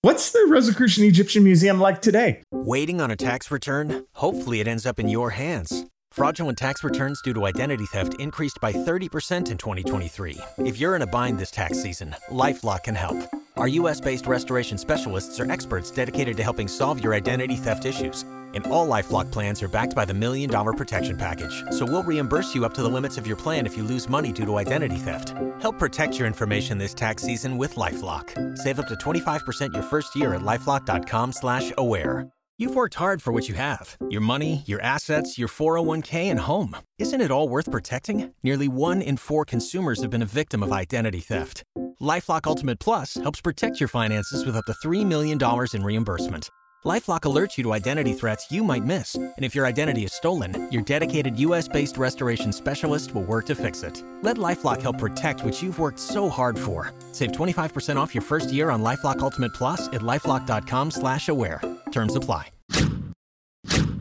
what's 0.01 0.31
the 0.31 0.47
Rosicrucian 0.49 1.03
Egyptian 1.05 1.43
Museum 1.43 1.79
like 1.79 2.01
today? 2.01 2.43
Waiting 2.51 2.99
on 2.99 3.11
a 3.11 3.15
tax 3.15 3.51
return? 3.51 4.05
Hopefully, 4.13 4.59
it 4.59 4.67
ends 4.67 4.85
up 4.85 4.99
in 4.99 5.07
your 5.07 5.29
hands. 5.29 5.85
Fraudulent 6.11 6.57
tax 6.57 6.83
returns 6.83 7.21
due 7.21 7.33
to 7.33 7.45
identity 7.45 7.85
theft 7.85 8.15
increased 8.19 8.59
by 8.61 8.73
30% 8.73 9.51
in 9.51 9.57
2023. 9.57 10.37
If 10.57 10.77
you're 10.77 10.95
in 10.95 11.03
a 11.03 11.07
bind 11.07 11.39
this 11.39 11.51
tax 11.51 11.81
season, 11.81 12.15
LifeLock 12.29 12.83
can 12.83 12.95
help. 12.95 13.17
Our 13.55 13.67
US 13.67 14.01
based 14.01 14.27
restoration 14.27 14.77
specialists 14.77 15.39
are 15.39 15.49
experts 15.49 15.91
dedicated 15.91 16.35
to 16.37 16.43
helping 16.43 16.67
solve 16.67 17.01
your 17.01 17.13
identity 17.13 17.55
theft 17.55 17.85
issues. 17.85 18.25
And 18.53 18.65
all 18.67 18.87
Lifelock 18.87 19.31
plans 19.31 19.61
are 19.63 19.67
backed 19.67 19.95
by 19.95 20.05
the 20.05 20.13
Million 20.13 20.49
Dollar 20.49 20.73
Protection 20.73 21.17
Package. 21.17 21.63
So 21.71 21.85
we'll 21.85 22.03
reimburse 22.03 22.53
you 22.53 22.65
up 22.65 22.73
to 22.75 22.83
the 22.83 22.89
limits 22.89 23.17
of 23.17 23.25
your 23.27 23.35
plan 23.35 23.65
if 23.65 23.77
you 23.77 23.83
lose 23.83 24.09
money 24.09 24.31
due 24.31 24.45
to 24.45 24.57
identity 24.57 24.97
theft. 24.97 25.33
Help 25.59 25.79
protect 25.79 26.17
your 26.17 26.27
information 26.27 26.77
this 26.77 26.93
tax 26.93 27.23
season 27.23 27.57
with 27.57 27.75
LifeLock. 27.75 28.57
Save 28.57 28.79
up 28.79 28.87
to 28.87 28.95
25% 28.95 29.73
your 29.73 29.83
first 29.83 30.15
year 30.15 30.35
at 30.35 30.41
LifeLock.com 30.41 31.31
slash 31.31 31.71
aware. 31.77 32.27
You've 32.61 32.75
worked 32.75 32.93
hard 32.93 33.23
for 33.23 33.33
what 33.33 33.49
you 33.49 33.55
have. 33.55 33.97
Your 34.11 34.21
money, 34.21 34.61
your 34.67 34.79
assets, 34.81 35.35
your 35.35 35.47
401k, 35.47 36.25
and 36.25 36.39
home. 36.39 36.77
Isn't 36.99 37.19
it 37.19 37.31
all 37.31 37.49
worth 37.49 37.71
protecting? 37.71 38.35
Nearly 38.43 38.67
one 38.67 39.01
in 39.01 39.17
four 39.17 39.45
consumers 39.45 39.99
have 40.03 40.11
been 40.11 40.21
a 40.21 40.27
victim 40.27 40.61
of 40.61 40.71
identity 40.71 41.21
theft. 41.21 41.63
LifeLock 41.99 42.45
Ultimate 42.45 42.79
Plus 42.79 43.15
helps 43.15 43.41
protect 43.41 43.79
your 43.79 43.87
finances 43.87 44.45
with 44.45 44.55
up 44.55 44.65
to 44.65 44.73
$3 44.73 45.03
million 45.03 45.39
in 45.73 45.83
reimbursement. 45.83 46.49
LifeLock 46.83 47.21
alerts 47.21 47.59
you 47.59 47.63
to 47.65 47.73
identity 47.73 48.11
threats 48.11 48.51
you 48.51 48.63
might 48.63 48.83
miss, 48.83 49.13
and 49.13 49.35
if 49.37 49.53
your 49.53 49.67
identity 49.67 50.03
is 50.03 50.13
stolen, 50.13 50.67
your 50.71 50.81
dedicated 50.81 51.37
U.S.-based 51.37 51.95
restoration 51.95 52.51
specialist 52.51 53.13
will 53.13 53.21
work 53.21 53.45
to 53.45 53.55
fix 53.55 53.83
it. 53.83 54.03
Let 54.23 54.37
LifeLock 54.37 54.81
help 54.81 54.97
protect 54.97 55.43
what 55.43 55.61
you've 55.61 55.77
worked 55.77 55.99
so 55.99 56.27
hard 56.27 56.57
for. 56.57 56.91
Save 57.11 57.33
25% 57.33 57.97
off 57.97 58.15
your 58.15 58.23
first 58.23 58.51
year 58.51 58.71
on 58.71 58.81
LifeLock 58.81 59.19
Ultimate 59.19 59.53
Plus 59.53 59.89
at 59.89 60.01
lifeLock.com/slash-aware. 60.01 61.61
Terms 61.91 62.15
apply. 62.15 62.47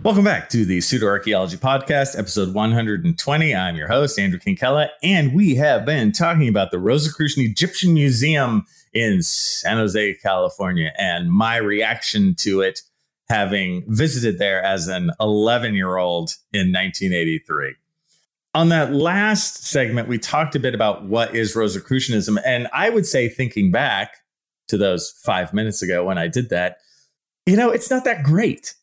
Welcome 0.02 0.24
back 0.24 0.48
to 0.48 0.64
the 0.64 0.80
Pseudo 0.80 1.06
Archaeology 1.06 1.58
Podcast, 1.58 2.18
episode 2.18 2.54
120. 2.54 3.54
I'm 3.54 3.76
your 3.76 3.88
host, 3.88 4.18
Andrew 4.18 4.38
Kinkella, 4.38 4.88
and 5.02 5.34
we 5.34 5.56
have 5.56 5.84
been 5.84 6.12
talking 6.12 6.48
about 6.48 6.70
the 6.70 6.78
Rosicrucian 6.78 7.42
Egyptian 7.42 7.92
Museum 7.92 8.64
in 8.92 9.22
San 9.22 9.76
Jose, 9.76 10.14
California, 10.14 10.92
and 10.98 11.30
my 11.30 11.56
reaction 11.56 12.34
to 12.36 12.60
it 12.60 12.80
having 13.28 13.84
visited 13.86 14.38
there 14.38 14.62
as 14.62 14.88
an 14.88 15.12
11 15.20 15.74
year 15.74 15.96
old 15.96 16.34
in 16.52 16.72
1983. 16.72 17.74
On 18.54 18.68
that 18.70 18.92
last 18.92 19.64
segment, 19.64 20.08
we 20.08 20.18
talked 20.18 20.56
a 20.56 20.58
bit 20.58 20.74
about 20.74 21.04
what 21.04 21.36
is 21.36 21.54
Rosicrucianism. 21.54 22.38
And 22.44 22.66
I 22.72 22.90
would 22.90 23.06
say, 23.06 23.28
thinking 23.28 23.70
back 23.70 24.16
to 24.66 24.76
those 24.76 25.10
five 25.22 25.54
minutes 25.54 25.82
ago 25.82 26.04
when 26.04 26.18
I 26.18 26.26
did 26.26 26.50
that, 26.50 26.78
you 27.46 27.56
know, 27.56 27.70
it's 27.70 27.90
not 27.90 28.04
that 28.04 28.24
great. 28.24 28.74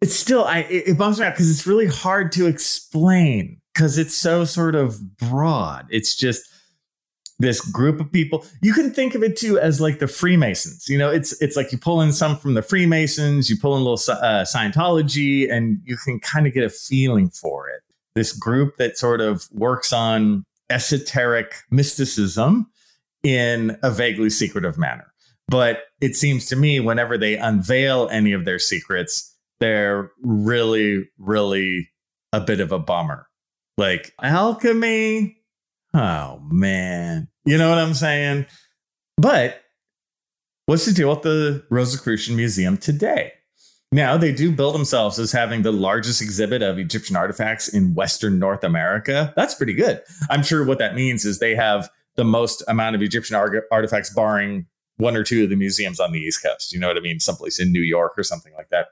It's 0.00 0.16
still, 0.16 0.44
I, 0.44 0.66
it 0.68 0.98
bums 0.98 1.20
me 1.20 1.26
out 1.26 1.34
because 1.34 1.48
it's 1.48 1.68
really 1.68 1.86
hard 1.86 2.32
to 2.32 2.48
explain 2.48 3.60
because 3.72 3.98
it's 3.98 4.16
so 4.16 4.44
sort 4.44 4.74
of 4.74 5.16
broad. 5.16 5.86
It's 5.90 6.16
just, 6.16 6.51
this 7.42 7.60
group 7.60 8.00
of 8.00 8.10
people. 8.10 8.44
You 8.62 8.72
can 8.72 8.92
think 8.92 9.14
of 9.14 9.22
it 9.22 9.36
too 9.36 9.58
as 9.58 9.80
like 9.80 9.98
the 9.98 10.06
Freemasons. 10.06 10.88
You 10.88 10.96
know, 10.96 11.10
it's 11.10 11.40
it's 11.42 11.56
like 11.56 11.72
you 11.72 11.78
pull 11.78 12.00
in 12.00 12.12
some 12.12 12.36
from 12.36 12.54
the 12.54 12.62
Freemasons, 12.62 13.50
you 13.50 13.58
pull 13.58 13.74
in 13.76 13.82
a 13.82 13.84
little 13.84 14.14
uh, 14.14 14.44
Scientology, 14.44 15.52
and 15.52 15.80
you 15.84 15.96
can 15.96 16.20
kind 16.20 16.46
of 16.46 16.54
get 16.54 16.64
a 16.64 16.70
feeling 16.70 17.28
for 17.28 17.68
it. 17.68 17.82
This 18.14 18.32
group 18.32 18.76
that 18.76 18.96
sort 18.96 19.20
of 19.20 19.48
works 19.52 19.92
on 19.92 20.44
esoteric 20.70 21.54
mysticism 21.70 22.70
in 23.22 23.78
a 23.82 23.90
vaguely 23.90 24.30
secretive 24.30 24.78
manner. 24.78 25.12
But 25.48 25.84
it 26.00 26.14
seems 26.14 26.46
to 26.46 26.56
me, 26.56 26.80
whenever 26.80 27.18
they 27.18 27.36
unveil 27.36 28.08
any 28.10 28.32
of 28.32 28.44
their 28.44 28.58
secrets, 28.58 29.36
they're 29.60 30.10
really, 30.22 31.08
really 31.18 31.90
a 32.32 32.40
bit 32.40 32.60
of 32.60 32.72
a 32.72 32.78
bummer. 32.78 33.26
Like 33.76 34.12
alchemy, 34.22 35.36
Oh 35.94 36.40
man. 36.50 37.28
You 37.44 37.58
know 37.58 37.68
what 37.68 37.78
I'm 37.78 37.94
saying? 37.94 38.46
But 39.16 39.62
what's 40.66 40.86
the 40.86 40.92
deal 40.92 41.10
with 41.10 41.22
the 41.22 41.64
Rosicrucian 41.70 42.36
Museum 42.36 42.76
today? 42.76 43.32
Now, 43.90 44.16
they 44.16 44.32
do 44.32 44.50
build 44.50 44.74
themselves 44.74 45.18
as 45.18 45.32
having 45.32 45.62
the 45.62 45.72
largest 45.72 46.22
exhibit 46.22 46.62
of 46.62 46.78
Egyptian 46.78 47.14
artifacts 47.14 47.68
in 47.68 47.94
Western 47.94 48.38
North 48.38 48.64
America. 48.64 49.34
That's 49.36 49.54
pretty 49.54 49.74
good. 49.74 50.00
I'm 50.30 50.42
sure 50.42 50.64
what 50.64 50.78
that 50.78 50.94
means 50.94 51.26
is 51.26 51.38
they 51.38 51.54
have 51.54 51.90
the 52.16 52.24
most 52.24 52.62
amount 52.68 52.96
of 52.96 53.02
Egyptian 53.02 53.36
artifacts, 53.70 54.10
barring 54.14 54.66
one 54.96 55.14
or 55.14 55.24
two 55.24 55.44
of 55.44 55.50
the 55.50 55.56
museums 55.56 56.00
on 56.00 56.12
the 56.12 56.20
East 56.20 56.42
Coast. 56.42 56.72
You 56.72 56.80
know 56.80 56.88
what 56.88 56.96
I 56.96 57.00
mean? 57.00 57.20
Someplace 57.20 57.60
in 57.60 57.70
New 57.70 57.82
York 57.82 58.14
or 58.16 58.22
something 58.22 58.54
like 58.54 58.70
that. 58.70 58.88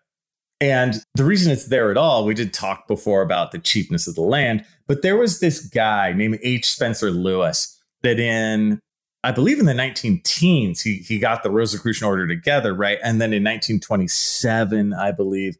And 0.60 1.02
the 1.14 1.24
reason 1.24 1.50
it's 1.50 1.68
there 1.68 1.90
at 1.90 1.96
all, 1.96 2.26
we 2.26 2.34
did 2.34 2.52
talk 2.52 2.86
before 2.86 3.22
about 3.22 3.52
the 3.52 3.58
cheapness 3.58 4.06
of 4.06 4.14
the 4.14 4.20
land, 4.20 4.66
but 4.86 5.00
there 5.00 5.16
was 5.16 5.40
this 5.40 5.60
guy 5.60 6.12
named 6.12 6.38
H. 6.42 6.70
Spencer 6.70 7.10
Lewis 7.10 7.79
that 8.02 8.18
in, 8.18 8.80
I 9.22 9.32
believe 9.32 9.58
in 9.58 9.66
the 9.66 9.74
19 9.74 10.22
teens, 10.24 10.80
he, 10.80 10.96
he 10.96 11.18
got 11.18 11.42
the 11.42 11.50
Rosicrucian 11.50 12.06
Order 12.06 12.26
together, 12.26 12.74
right? 12.74 12.98
And 13.02 13.20
then 13.20 13.32
in 13.32 13.42
1927, 13.44 14.94
I 14.94 15.12
believe, 15.12 15.56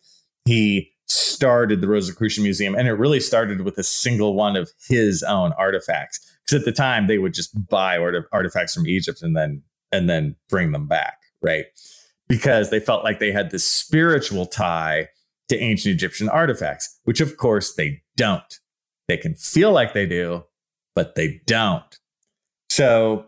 he 0.47 0.91
started 1.07 1.81
the 1.81 1.89
Rosicrucian 1.89 2.43
Museum. 2.43 2.75
And 2.75 2.89
it 2.89 2.93
really 2.93 3.21
started 3.21 3.61
with 3.63 3.77
a 3.79 3.83
single 3.83 4.35
one 4.35 4.57
of 4.57 4.71
his 4.89 5.23
own 5.23 5.53
artifacts. 5.59 6.21
Because 6.47 6.61
at 6.61 6.65
the 6.65 6.73
time, 6.73 7.07
they 7.07 7.19
would 7.19 7.35
just 7.35 7.51
buy 7.69 7.99
artifacts 8.33 8.75
from 8.75 8.87
Egypt 8.87 9.23
and 9.23 9.37
then 9.37 9.63
and 9.93 10.09
then 10.09 10.37
bring 10.49 10.71
them 10.71 10.87
back, 10.87 11.19
right? 11.43 11.67
because 12.31 12.71
they 12.71 12.79
felt 12.79 13.03
like 13.03 13.19
they 13.19 13.33
had 13.33 13.51
this 13.51 13.67
spiritual 13.67 14.47
tie 14.47 15.09
to 15.49 15.59
ancient 15.59 15.93
Egyptian 15.93 16.29
artifacts, 16.29 17.01
which 17.03 17.21
of 17.21 17.37
course 17.37 17.75
they 17.75 18.01
don't. 18.17 18.61
They 19.09 19.17
can 19.17 19.35
feel 19.35 19.73
like 19.73 19.95
they 19.95 20.07
do, 20.07 20.45
but 20.95 21.17
they 21.17 21.41
don't. 21.47 21.99
So 22.81 23.27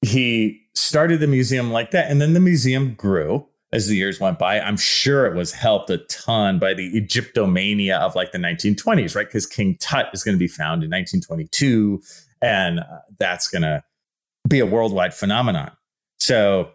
he 0.00 0.62
started 0.74 1.20
the 1.20 1.26
museum 1.26 1.70
like 1.70 1.90
that. 1.90 2.10
And 2.10 2.22
then 2.22 2.32
the 2.32 2.40
museum 2.40 2.94
grew 2.94 3.46
as 3.70 3.86
the 3.86 3.96
years 3.96 4.18
went 4.18 4.38
by. 4.38 4.60
I'm 4.60 4.78
sure 4.78 5.26
it 5.26 5.34
was 5.34 5.52
helped 5.52 5.90
a 5.90 5.98
ton 5.98 6.58
by 6.58 6.72
the 6.72 6.90
Egyptomania 6.98 7.98
of 7.98 8.14
like 8.14 8.32
the 8.32 8.38
1920s, 8.38 9.14
right? 9.14 9.26
Because 9.26 9.46
King 9.46 9.76
Tut 9.78 10.06
is 10.14 10.24
going 10.24 10.34
to 10.34 10.38
be 10.38 10.48
found 10.48 10.82
in 10.82 10.88
1922, 10.88 12.00
and 12.40 12.80
uh, 12.80 12.84
that's 13.18 13.46
going 13.46 13.60
to 13.60 13.84
be 14.48 14.58
a 14.58 14.64
worldwide 14.64 15.12
phenomenon. 15.12 15.72
So 16.18 16.70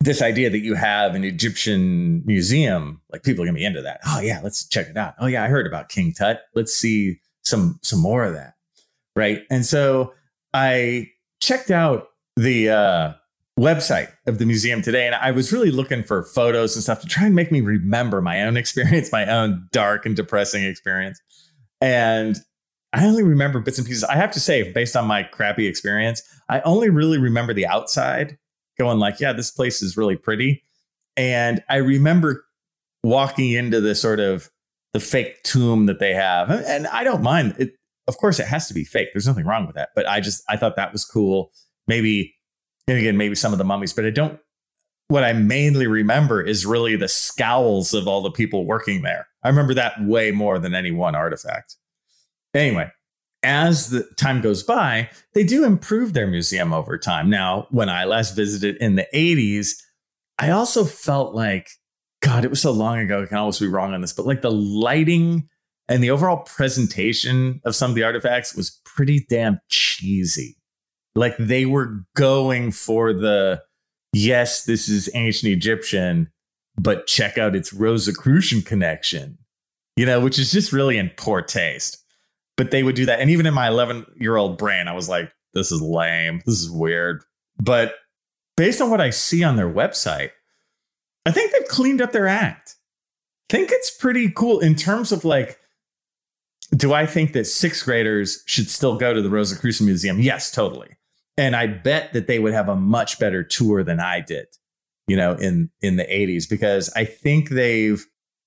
this 0.00 0.22
idea 0.22 0.50
that 0.50 0.58
you 0.58 0.74
have 0.74 1.14
an 1.14 1.22
Egyptian 1.22 2.26
museum, 2.26 3.02
like 3.12 3.22
people 3.22 3.44
are 3.44 3.46
gonna 3.46 3.56
be 3.56 3.64
into 3.64 3.82
that. 3.82 4.00
Oh 4.04 4.20
yeah, 4.20 4.40
let's 4.42 4.66
check 4.68 4.88
it 4.88 4.96
out. 4.96 5.14
Oh 5.20 5.26
yeah, 5.26 5.44
I 5.44 5.48
heard 5.48 5.66
about 5.66 5.88
King 5.88 6.12
Tut. 6.12 6.42
Let's 6.54 6.74
see 6.74 7.20
some 7.44 7.78
some 7.82 8.00
more 8.00 8.24
of 8.24 8.34
that. 8.34 8.54
Right. 9.14 9.44
And 9.50 9.64
so 9.64 10.12
I 10.52 11.10
checked 11.40 11.70
out 11.70 12.08
the 12.36 12.70
uh, 12.70 13.12
website 13.58 14.12
of 14.26 14.38
the 14.38 14.46
museum 14.46 14.82
today, 14.82 15.06
and 15.06 15.14
I 15.14 15.30
was 15.30 15.52
really 15.52 15.70
looking 15.70 16.02
for 16.02 16.22
photos 16.22 16.76
and 16.76 16.82
stuff 16.82 17.00
to 17.00 17.06
try 17.06 17.26
and 17.26 17.34
make 17.34 17.50
me 17.50 17.60
remember 17.60 18.20
my 18.20 18.42
own 18.42 18.56
experience, 18.58 19.12
my 19.12 19.26
own 19.26 19.68
dark 19.72 20.06
and 20.06 20.16
depressing 20.16 20.64
experience. 20.64 21.20
And 21.80 22.36
I 22.92 23.04
only 23.04 23.22
remember 23.22 23.60
bits 23.60 23.78
and 23.78 23.86
pieces. 23.86 24.04
I 24.04 24.16
have 24.16 24.30
to 24.32 24.40
say, 24.40 24.72
based 24.72 24.96
on 24.96 25.06
my 25.06 25.22
crappy 25.22 25.66
experience, 25.66 26.22
I 26.48 26.60
only 26.60 26.88
really 26.88 27.18
remember 27.18 27.52
the 27.52 27.66
outside 27.66 28.38
going 28.78 28.98
like, 28.98 29.20
yeah, 29.20 29.32
this 29.32 29.50
place 29.50 29.82
is 29.82 29.96
really 29.96 30.16
pretty. 30.16 30.62
And 31.16 31.62
I 31.68 31.76
remember 31.76 32.44
walking 33.02 33.52
into 33.52 33.80
the 33.80 33.94
sort 33.94 34.20
of 34.20 34.50
the 34.92 35.00
fake 35.00 35.42
tomb 35.42 35.86
that 35.86 35.98
they 35.98 36.14
have. 36.14 36.50
And 36.50 36.86
I 36.86 37.04
don't 37.04 37.22
mind 37.22 37.56
it. 37.58 37.74
Of 38.08 38.18
course, 38.18 38.38
it 38.38 38.46
has 38.46 38.68
to 38.68 38.74
be 38.74 38.84
fake. 38.84 39.08
There's 39.12 39.26
nothing 39.26 39.46
wrong 39.46 39.66
with 39.66 39.76
that. 39.76 39.90
But 39.94 40.06
I 40.08 40.20
just, 40.20 40.42
I 40.48 40.56
thought 40.56 40.76
that 40.76 40.92
was 40.92 41.04
cool. 41.04 41.50
Maybe, 41.88 42.34
and 42.86 42.98
again, 42.98 43.16
maybe 43.16 43.34
some 43.34 43.52
of 43.52 43.58
the 43.58 43.64
mummies, 43.64 43.92
but 43.92 44.06
I 44.06 44.10
don't, 44.10 44.38
what 45.08 45.24
I 45.24 45.32
mainly 45.32 45.86
remember 45.86 46.42
is 46.42 46.66
really 46.66 46.96
the 46.96 47.08
scowls 47.08 47.94
of 47.94 48.08
all 48.08 48.22
the 48.22 48.30
people 48.30 48.66
working 48.66 49.02
there. 49.02 49.28
I 49.42 49.48
remember 49.48 49.74
that 49.74 49.94
way 50.00 50.32
more 50.32 50.58
than 50.58 50.74
any 50.74 50.90
one 50.90 51.14
artifact. 51.14 51.76
Anyway, 52.54 52.90
as 53.42 53.90
the 53.90 54.02
time 54.16 54.40
goes 54.40 54.62
by, 54.64 55.08
they 55.34 55.44
do 55.44 55.64
improve 55.64 56.12
their 56.12 56.26
museum 56.26 56.72
over 56.72 56.98
time. 56.98 57.30
Now, 57.30 57.68
when 57.70 57.88
I 57.88 58.04
last 58.04 58.34
visited 58.34 58.76
in 58.78 58.96
the 58.96 59.06
80s, 59.14 59.74
I 60.38 60.50
also 60.50 60.84
felt 60.84 61.34
like, 61.34 61.68
God, 62.20 62.44
it 62.44 62.50
was 62.50 62.60
so 62.60 62.72
long 62.72 62.98
ago. 62.98 63.22
I 63.22 63.26
can 63.26 63.36
always 63.36 63.60
be 63.60 63.68
wrong 63.68 63.94
on 63.94 64.00
this, 64.00 64.12
but 64.12 64.26
like 64.26 64.42
the 64.42 64.50
lighting 64.50 65.48
and 65.88 66.02
the 66.02 66.10
overall 66.10 66.38
presentation 66.38 67.60
of 67.64 67.76
some 67.76 67.90
of 67.90 67.94
the 67.94 68.02
artifacts 68.02 68.54
was 68.54 68.80
pretty 68.84 69.26
damn 69.28 69.60
cheesy. 69.68 70.56
Like 71.14 71.36
they 71.38 71.64
were 71.64 72.04
going 72.14 72.72
for 72.72 73.12
the, 73.12 73.62
yes, 74.12 74.64
this 74.64 74.88
is 74.88 75.08
ancient 75.14 75.52
Egyptian, 75.52 76.30
but 76.78 77.06
check 77.06 77.38
out 77.38 77.56
its 77.56 77.72
Rosicrucian 77.72 78.62
connection, 78.62 79.38
you 79.96 80.04
know, 80.04 80.20
which 80.20 80.38
is 80.38 80.50
just 80.50 80.72
really 80.72 80.98
in 80.98 81.10
poor 81.16 81.40
taste 81.40 82.02
but 82.56 82.70
they 82.70 82.82
would 82.82 82.96
do 82.96 83.06
that. 83.06 83.20
And 83.20 83.30
even 83.30 83.46
in 83.46 83.54
my 83.54 83.68
11 83.68 84.06
year 84.16 84.36
old 84.36 84.58
brain, 84.58 84.88
I 84.88 84.94
was 84.94 85.08
like, 85.08 85.30
this 85.54 85.70
is 85.70 85.80
lame. 85.80 86.42
This 86.46 86.60
is 86.60 86.70
weird. 86.70 87.22
But 87.62 87.94
based 88.56 88.80
on 88.80 88.90
what 88.90 89.00
I 89.00 89.10
see 89.10 89.44
on 89.44 89.56
their 89.56 89.72
website, 89.72 90.30
I 91.24 91.30
think 91.30 91.52
they've 91.52 91.68
cleaned 91.68 92.00
up 92.00 92.12
their 92.12 92.26
act. 92.26 92.76
I 93.50 93.56
think 93.56 93.70
it's 93.72 93.90
pretty 93.90 94.30
cool 94.30 94.60
in 94.60 94.74
terms 94.74 95.12
of 95.12 95.24
like, 95.24 95.58
do 96.74 96.92
I 96.92 97.06
think 97.06 97.32
that 97.32 97.46
sixth 97.46 97.84
graders 97.84 98.42
should 98.46 98.68
still 98.68 98.96
go 98.96 99.14
to 99.14 99.22
the 99.22 99.30
Rosicrucian 99.30 99.86
Museum? 99.86 100.20
Yes, 100.20 100.50
totally. 100.50 100.96
And 101.36 101.54
I 101.54 101.66
bet 101.66 102.12
that 102.12 102.26
they 102.26 102.38
would 102.38 102.54
have 102.54 102.68
a 102.68 102.76
much 102.76 103.18
better 103.18 103.44
tour 103.44 103.84
than 103.84 104.00
I 104.00 104.20
did, 104.20 104.46
you 105.06 105.16
know, 105.16 105.34
in 105.34 105.70
in 105.80 105.96
the 105.96 106.04
80s 106.04 106.48
because 106.48 106.90
I 106.96 107.04
think 107.04 107.50
they've 107.50 108.04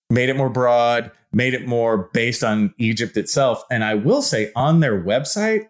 made 0.09 0.29
it 0.29 0.35
more 0.35 0.49
broad, 0.49 1.11
made 1.31 1.53
it 1.53 1.67
more 1.67 2.09
based 2.13 2.43
on 2.43 2.73
Egypt 2.77 3.15
itself. 3.15 3.63
And 3.69 3.83
I 3.83 3.95
will 3.95 4.21
say 4.21 4.51
on 4.55 4.79
their 4.79 5.01
website, 5.01 5.67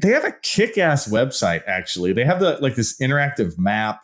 they 0.00 0.10
have 0.10 0.24
a 0.24 0.32
kick-ass 0.42 1.08
website 1.08 1.62
actually. 1.66 2.12
They 2.12 2.24
have 2.24 2.40
the 2.40 2.58
like 2.60 2.74
this 2.74 2.98
interactive 2.98 3.58
map. 3.58 4.00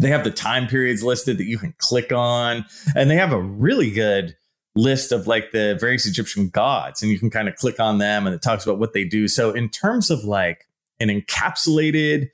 They 0.00 0.08
have 0.08 0.24
the 0.24 0.30
time 0.30 0.66
periods 0.66 1.04
listed 1.04 1.38
that 1.38 1.44
you 1.44 1.58
can 1.58 1.74
click 1.78 2.10
on 2.10 2.64
and 2.96 3.08
they 3.08 3.16
have 3.16 3.32
a 3.32 3.40
really 3.40 3.90
good 3.90 4.34
list 4.74 5.12
of 5.12 5.26
like 5.26 5.52
the 5.52 5.76
various 5.78 6.06
Egyptian 6.06 6.48
gods 6.48 7.02
and 7.02 7.10
you 7.10 7.18
can 7.18 7.30
kind 7.30 7.48
of 7.48 7.56
click 7.56 7.78
on 7.78 7.98
them 7.98 8.26
and 8.26 8.34
it 8.34 8.42
talks 8.42 8.64
about 8.64 8.78
what 8.78 8.92
they 8.92 9.04
do. 9.04 9.28
So 9.28 9.52
in 9.52 9.68
terms 9.68 10.10
of 10.10 10.24
like 10.24 10.66
an 10.98 11.08
encapsulated 11.08 12.30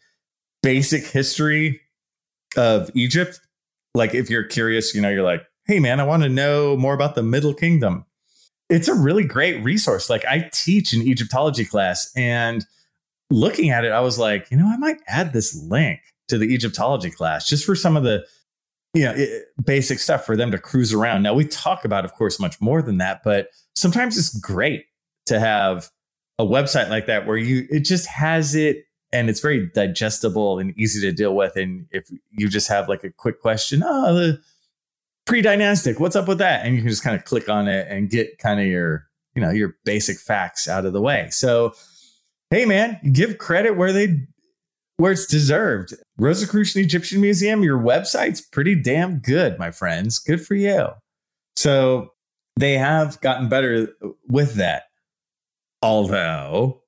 basic 0.63 1.05
history 1.05 1.81
of 2.57 2.91
Egypt, 2.95 3.41
like 3.95 4.15
if 4.15 4.31
you're 4.31 4.45
curious, 4.45 4.95
you 4.95 5.01
know, 5.01 5.11
you're 5.11 5.23
like 5.23 5.45
hey 5.69 5.79
man, 5.79 6.01
I 6.01 6.05
want 6.05 6.23
to 6.23 6.31
know 6.31 6.77
more 6.77 6.95
about 6.95 7.15
the 7.15 7.23
Middle 7.23 7.53
Kingdom. 7.53 8.07
It's 8.71 8.89
a 8.89 8.95
really 8.95 9.25
great 9.25 9.63
resource. 9.63 10.09
Like 10.09 10.25
I 10.25 10.49
teach 10.51 10.95
an 10.95 11.03
Egyptology 11.03 11.67
class 11.67 12.11
and 12.17 12.65
looking 13.31 13.69
at 13.71 13.85
it, 13.85 13.93
I 13.93 14.01
was 14.01 14.19
like, 14.19 14.51
you 14.51 14.57
know, 14.57 14.67
I 14.67 14.79
might 14.79 14.97
add 15.07 15.33
this 15.33 15.55
link 15.55 16.01
to 16.29 16.39
the 16.39 16.47
Egyptology 16.47 17.11
class 17.11 17.47
just 17.47 17.67
for 17.67 17.75
some 17.75 17.97
of 17.97 18.03
the 18.03 18.25
you 18.95 19.05
know 19.05 19.15
it, 19.17 19.45
basic 19.65 19.99
stuff 19.99 20.25
for 20.25 20.37
them 20.37 20.51
to 20.51 20.59
cruise 20.59 20.93
around. 20.93 21.23
Now 21.23 21.35
we 21.35 21.45
talk 21.45 21.85
about, 21.85 22.05
of 22.05 22.15
course, 22.15 22.41
much 22.41 22.61
more 22.61 22.83
than 22.83 22.99
that, 22.99 23.23
but 23.23 23.49
sometimes 23.75 24.17
it's 24.17 24.37
great 24.39 24.85
to 25.27 25.39
have 25.39 25.91
a 26.39 26.45
website 26.45 26.89
like 26.89 27.07
that 27.07 27.27
where 27.27 27.37
you 27.37 27.67
it 27.71 27.81
just 27.81 28.07
has 28.07 28.55
it 28.55 28.85
and 29.13 29.31
it's 29.31 29.41
very 29.41 29.71
digestible 29.75 30.59
and 30.59 30.79
easy 30.79 31.01
to 31.01 31.13
deal 31.13 31.35
with. 31.35 31.57
And 31.57 31.87
if 31.91 32.11
you 32.31 32.49
just 32.49 32.69
have 32.69 32.89
like 32.89 33.05
a 33.05 33.11
quick 33.11 33.41
question, 33.41 33.83
oh, 33.85 34.15
the 34.15 34.41
pre-dynastic 35.29 36.01
what's 36.01 36.17
up 36.17 36.27
with 36.27 36.39
that 36.39 36.65
and 36.65 36.75
you 36.75 36.81
can 36.81 36.89
just 36.89 37.05
kind 37.05 37.15
of 37.15 37.23
click 37.27 37.51
on 37.51 37.69
it 37.69 37.87
and 37.91 38.09
get 38.09 38.39
kind 38.39 38.59
of 38.59 38.65
your 38.67 39.07
you 39.35 39.43
know 39.43 39.51
your 39.51 39.77
basic 39.85 40.19
facts 40.19 40.67
out 40.67 40.87
of 40.87 40.95
the 40.95 41.03
way 41.03 41.29
so 41.31 41.71
hey 42.49 42.65
man 42.65 42.99
give 43.13 43.37
credit 43.37 43.77
where 43.77 43.93
they 43.93 44.27
where 44.99 45.13
it's 45.13 45.27
deserved. 45.27 45.95
Rosicrucian 46.19 46.83
egyptian 46.83 47.21
museum 47.21 47.63
your 47.63 47.79
website's 47.79 48.43
pretty 48.43 48.75
damn 48.75 49.19
good 49.21 49.59
my 49.59 49.71
friends. 49.71 50.19
Good 50.19 50.45
for 50.45 50.55
you. 50.55 50.89
So 51.57 52.13
they 52.57 52.75
have 52.75 53.21
gotten 53.21 53.49
better 53.49 53.89
with 54.29 54.55
that. 54.55 54.85
Although 55.81 56.83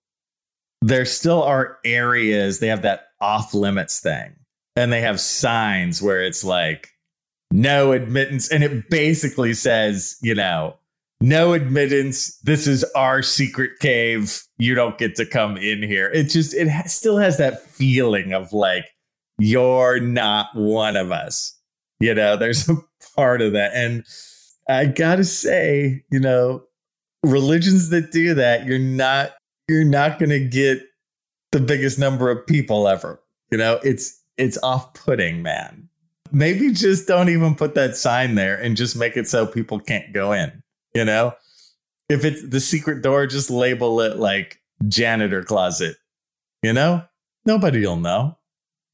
there 0.83 1.05
still 1.05 1.43
are 1.43 1.79
areas 1.85 2.59
they 2.59 2.67
have 2.69 2.83
that 2.83 3.07
off 3.21 3.55
limits 3.55 4.01
thing. 4.01 4.35
And 4.77 4.93
they 4.93 5.01
have 5.01 5.21
signs 5.21 6.03
where 6.03 6.23
it's 6.23 6.43
like 6.45 6.91
no 7.53 7.93
admittance. 7.93 8.49
And 8.49 8.65
it 8.65 8.91
basically 8.91 9.55
says, 9.55 10.17
you 10.23 10.35
know, 10.35 10.77
no 11.21 11.53
admittance. 11.53 12.39
This 12.39 12.67
is 12.67 12.85
our 12.97 13.23
secret 13.23 13.79
cave. 13.81 14.43
You 14.59 14.75
don't 14.75 14.99
get 14.99 15.17
to 15.17 15.27
come 15.27 15.57
in 15.57 15.83
here. 15.83 16.11
It 16.11 16.25
just, 16.25 16.55
it 16.55 16.69
ha- 16.69 16.85
still 16.87 17.19
has 17.19 17.39
that 17.39 17.63
feeling 17.63 18.33
of 18.33 18.53
like, 18.53 18.87
you're 19.39 20.01
not 20.01 20.49
one 20.55 20.97
of 20.97 21.11
us. 21.11 21.57
You 21.99 22.15
know, 22.15 22.37
there's 22.37 22.69
a 22.69 22.77
part 23.17 23.43
of 23.43 23.53
that. 23.53 23.73
And 23.75 24.05
I 24.69 24.87
gotta 24.87 25.25
say, 25.25 26.03
you 26.11 26.21
know, 26.21 26.63
religions 27.23 27.91
that 27.91 28.13
do 28.13 28.35
that, 28.35 28.67
you're 28.67 28.79
not, 28.79 29.33
you're 29.69 29.85
not 29.85 30.19
to 30.19 30.41
get 30.41 30.83
the 31.53 31.61
biggest 31.61 31.99
number 31.99 32.31
of 32.31 32.47
people 32.47 32.89
ever. 32.89 33.21
You 33.51 33.59
know, 33.59 33.81
it's, 33.83 34.21
it's 34.37 34.59
off 34.63 34.95
putting, 34.95 35.43
man 35.43 35.89
maybe 36.33 36.73
just 36.73 37.09
don't 37.09 37.29
even 37.29 37.55
put 37.55 37.75
that 37.75 37.97
sign 37.97 38.35
there 38.35 38.57
and 38.57 38.77
just 38.77 38.97
make 38.97 39.17
it 39.17 39.29
so 39.29 39.47
people 39.47 39.81
can't 39.81 40.13
go 40.13 40.33
in. 40.33 40.63
You 40.95 41.05
know, 41.05 41.35
if 42.09 42.25
it's 42.25 42.49
the 42.49 42.61
secret 42.61 43.03
door, 43.03 43.27
just 43.27 43.51
label 43.51 44.01
it 44.01 44.17
like 44.17 44.61
janitor 44.89 45.43
closet. 45.43 45.97
You 46.63 46.73
know, 46.73 47.05
nobody 47.45 47.87
will 47.87 47.97
know. 47.97 48.39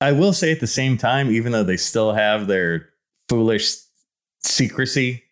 I 0.01 0.13
will 0.13 0.33
say 0.33 0.53
at 0.53 0.61
the 0.61 0.67
same 0.67 0.99
time, 0.99 1.31
even 1.31 1.53
though 1.53 1.65
they 1.65 1.79
still 1.79 2.13
have 2.13 2.47
their 2.47 2.91
foolish 3.29 3.77
secrecy, 4.43 5.25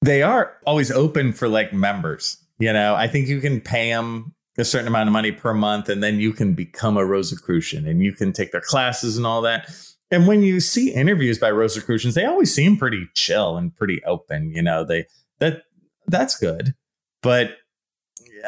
they 0.00 0.22
are 0.22 0.56
always 0.66 0.90
open 0.90 1.32
for 1.32 1.48
like 1.48 1.72
members. 1.72 2.38
You 2.58 2.72
know, 2.72 2.94
I 2.94 3.08
think 3.08 3.28
you 3.28 3.40
can 3.40 3.60
pay 3.60 3.90
them 3.90 4.34
a 4.58 4.64
certain 4.64 4.86
amount 4.86 5.08
of 5.08 5.12
money 5.12 5.32
per 5.32 5.54
month 5.54 5.88
and 5.88 6.02
then 6.02 6.20
you 6.20 6.32
can 6.32 6.54
become 6.54 6.96
a 6.96 7.04
Rosicrucian 7.04 7.86
and 7.86 8.02
you 8.02 8.12
can 8.12 8.32
take 8.32 8.52
their 8.52 8.60
classes 8.60 9.16
and 9.16 9.26
all 9.26 9.42
that. 9.42 9.70
And 10.10 10.28
when 10.28 10.42
you 10.42 10.60
see 10.60 10.92
interviews 10.92 11.38
by 11.38 11.50
Rosicrucians, 11.50 12.14
they 12.14 12.26
always 12.26 12.54
seem 12.54 12.76
pretty 12.76 13.08
chill 13.14 13.56
and 13.56 13.74
pretty 13.74 14.04
open. 14.04 14.50
You 14.54 14.62
know, 14.62 14.84
they 14.84 15.06
that 15.40 15.62
that's 16.06 16.38
good. 16.38 16.74
But 17.22 17.56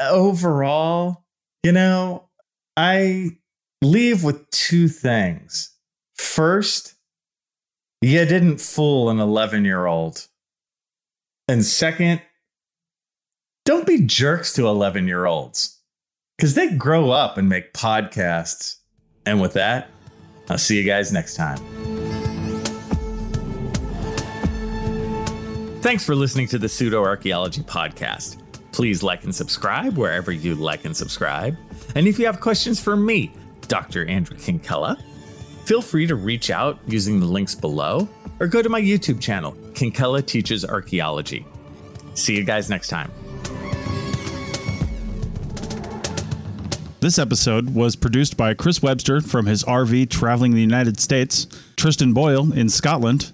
overall, 0.01 1.25
you 1.63 1.73
know, 1.73 2.29
I 2.77 3.39
leave 3.83 4.25
with 4.25 4.49
two 4.51 4.89
things. 4.89 5.71
First, 6.17 6.95
you 8.01 8.25
didn't 8.25 8.61
fool 8.61 9.11
an 9.11 9.19
11 9.19 9.65
year 9.65 9.87
old. 9.87 10.27
And 11.49 11.65
second, 11.65 12.23
don't 13.65 13.87
be 13.87 14.05
jerks 14.05 14.53
to 14.55 14.67
11 14.67 15.07
year 15.07 15.27
olds 15.27 15.81
because 16.37 16.55
they 16.55 16.75
grow 16.75 17.11
up 17.11 17.39
and 17.39 17.49
make 17.49 17.73
podcasts. 17.73 18.77
And 19.27 19.41
with 19.41 19.55
that, 19.55 19.91
I'll 20.51 20.59
see 20.59 20.77
you 20.77 20.85
guys 20.85 21.13
next 21.13 21.35
time. 21.35 21.59
Thanks 25.85 26.03
for 26.03 26.15
listening 26.15 26.47
to 26.47 26.57
the 26.57 26.67
Pseudo 26.67 27.05
Archaeology 27.05 27.61
Podcast. 27.61 28.39
Please 28.73 29.03
like 29.03 29.25
and 29.25 29.35
subscribe 29.35 29.99
wherever 29.99 30.33
you 30.33 30.55
like 30.55 30.87
and 30.87 30.97
subscribe. 30.97 31.59
And 31.95 32.09
if 32.09 32.19
you 32.19 32.25
have 32.25 32.41
questions 32.41 32.81
for 32.81 32.97
me, 32.97 33.35
Dr. 33.69 34.07
Andrew 34.07 34.35
Kinkella, 34.35 34.99
feel 35.67 35.83
free 35.83 36.07
to 36.07 36.15
reach 36.15 36.49
out 36.49 36.79
using 36.87 37.21
the 37.21 37.27
links 37.27 37.55
below 37.55 38.09
or 38.41 38.47
go 38.47 38.63
to 38.63 38.71
my 38.71 38.81
YouTube 38.81 39.21
channel, 39.21 39.53
Kinkella 39.75 40.25
Teaches 40.25 40.65
Archaeology. 40.65 41.45
See 42.15 42.35
you 42.35 42.45
guys 42.45 42.71
next 42.71 42.89
time. 42.89 43.13
This 47.01 47.19
episode 47.19 47.75
was 47.75 47.95
produced 47.95 48.39
by 48.39 48.55
Chris 48.55 48.81
Webster 48.81 49.21
from 49.21 49.45
his 49.45 49.63
RV 49.65 50.09
traveling 50.09 50.53
the 50.53 50.63
United 50.63 50.99
States, 50.99 51.47
Tristan 51.77 52.15
Boyle 52.15 52.55
in 52.55 52.71
Scotland, 52.71 53.34